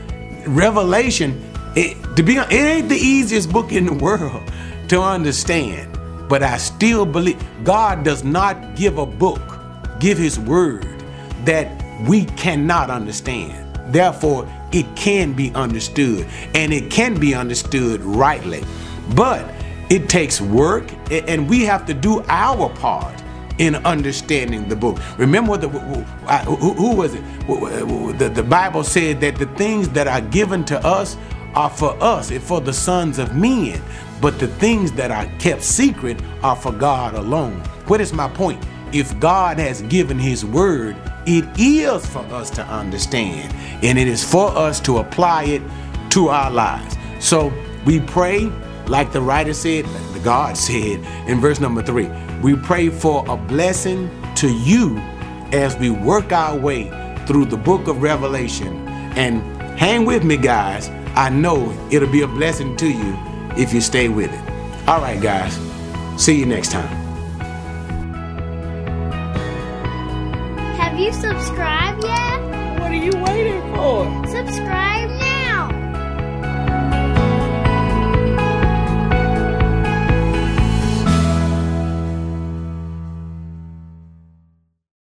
Revelation, 0.48 1.44
it, 1.76 1.98
to 2.16 2.24
be 2.24 2.38
honest, 2.38 2.54
it 2.54 2.60
ain't 2.60 2.88
the 2.88 2.96
easiest 2.96 3.52
book 3.52 3.74
in 3.74 3.88
the 3.88 3.94
world 4.06 4.42
to 4.88 5.02
understand, 5.02 5.92
but 6.30 6.44
I 6.44 6.56
still 6.56 7.06
believe 7.06 7.44
God 7.66 8.06
does 8.06 8.24
not 8.24 8.78
give 8.78 8.98
a 9.00 9.06
book, 9.06 9.60
give 10.00 10.18
his 10.18 10.40
word 10.40 10.88
that 11.44 11.68
we 12.08 12.24
cannot 12.24 12.90
understand. 12.90 13.60
Therefore, 13.94 14.48
it 14.74 14.96
can 14.96 15.34
be 15.34 15.54
understood 15.54 16.28
and 16.56 16.74
it 16.74 16.90
can 16.92 17.20
be 17.20 17.34
understood 17.34 18.02
rightly. 18.02 18.64
But 19.16 19.54
it 19.90 20.10
takes 20.10 20.42
work 20.42 20.92
and 21.12 21.50
we 21.50 21.64
have 21.66 21.86
to 21.86 21.94
do 21.94 22.24
our 22.28 22.70
part 22.76 23.24
in 23.60 23.76
understanding 23.86 24.68
the 24.68 24.76
book. 24.76 24.98
Remember 25.20 25.58
the 25.58 25.70
who, 25.70 26.96
was 26.96 27.14
it? 27.14 27.24
The, 28.18 28.30
the 28.30 28.44
Bible 28.44 28.84
said 28.84 29.22
that 29.22 29.36
the 29.36 29.46
things 29.46 29.90
that 29.90 30.08
are 30.08 30.22
given 30.22 30.66
to 30.66 30.84
us 30.86 31.18
are 31.54 31.70
for 31.70 31.96
us 32.02 32.32
and 32.32 32.42
for 32.42 32.62
the 32.62 32.74
sons 32.74 33.20
of 33.20 33.36
men, 33.36 33.80
but 34.22 34.40
the 34.40 34.48
things 34.48 34.92
that 34.94 35.12
are 35.12 35.26
kept 35.38 35.62
secret 35.62 36.20
are 36.42 36.56
for 36.56 36.72
God 36.72 37.14
alone. 37.14 37.60
What 37.86 38.02
is 38.02 38.12
my 38.12 38.28
point? 38.28 38.64
If 38.94 39.20
God 39.20 39.58
has 39.58 39.82
given 39.84 40.20
his 40.20 40.46
word, 40.46 40.96
it 41.26 41.46
is 41.58 42.06
for 42.06 42.20
us 42.20 42.50
to 42.52 42.64
understand, 42.64 43.52
and 43.84 43.98
it 43.98 44.08
is 44.08 44.24
for 44.24 44.50
us 44.50 44.80
to 44.82 45.00
apply 45.00 45.46
it 45.46 45.62
to 46.12 46.28
our 46.30 46.52
lives. 46.52 46.96
So 47.20 47.52
we 47.86 48.00
pray, 48.00 48.52
like 48.88 49.12
the 49.12 49.22
writer 49.22 49.54
said, 49.54 49.86
the 50.14 50.22
God 50.24 50.56
said 50.70 51.04
in 51.28 51.40
verse 51.40 51.60
number 51.60 51.82
three, 51.82 52.10
we 52.44 52.56
pray 52.56 52.90
for 52.90 53.26
a 53.28 53.36
blessing 53.36 54.12
to 54.36 54.54
you 54.54 54.98
as 55.52 55.76
we 55.78 55.90
work 55.90 56.32
our 56.32 56.56
way 56.56 56.90
through 57.26 57.46
the 57.46 57.58
book 57.58 57.88
of 57.88 58.02
Revelation. 58.02 58.88
And 59.18 59.42
hang 59.78 60.06
with 60.06 60.24
me, 60.24 60.38
guys. 60.38 60.90
I 61.16 61.30
know 61.30 61.72
it'll 61.92 62.12
be 62.12 62.22
a 62.22 62.28
blessing 62.28 62.76
to 62.78 62.88
you 62.88 63.18
if 63.58 63.74
you 63.74 63.82
stay 63.82 64.10
with 64.10 64.32
it. 64.32 64.88
All 64.88 65.00
right, 65.00 65.22
guys. 65.22 65.58
See 66.22 66.38
you 66.38 66.46
next 66.46 66.72
time. 66.72 67.03
You 71.14 71.22
yet? 72.04 72.42
What 72.80 72.92
are 72.92 72.96
you 72.96 73.12
waiting 73.12 73.62
for? 73.76 74.28
Subscribe 74.28 75.33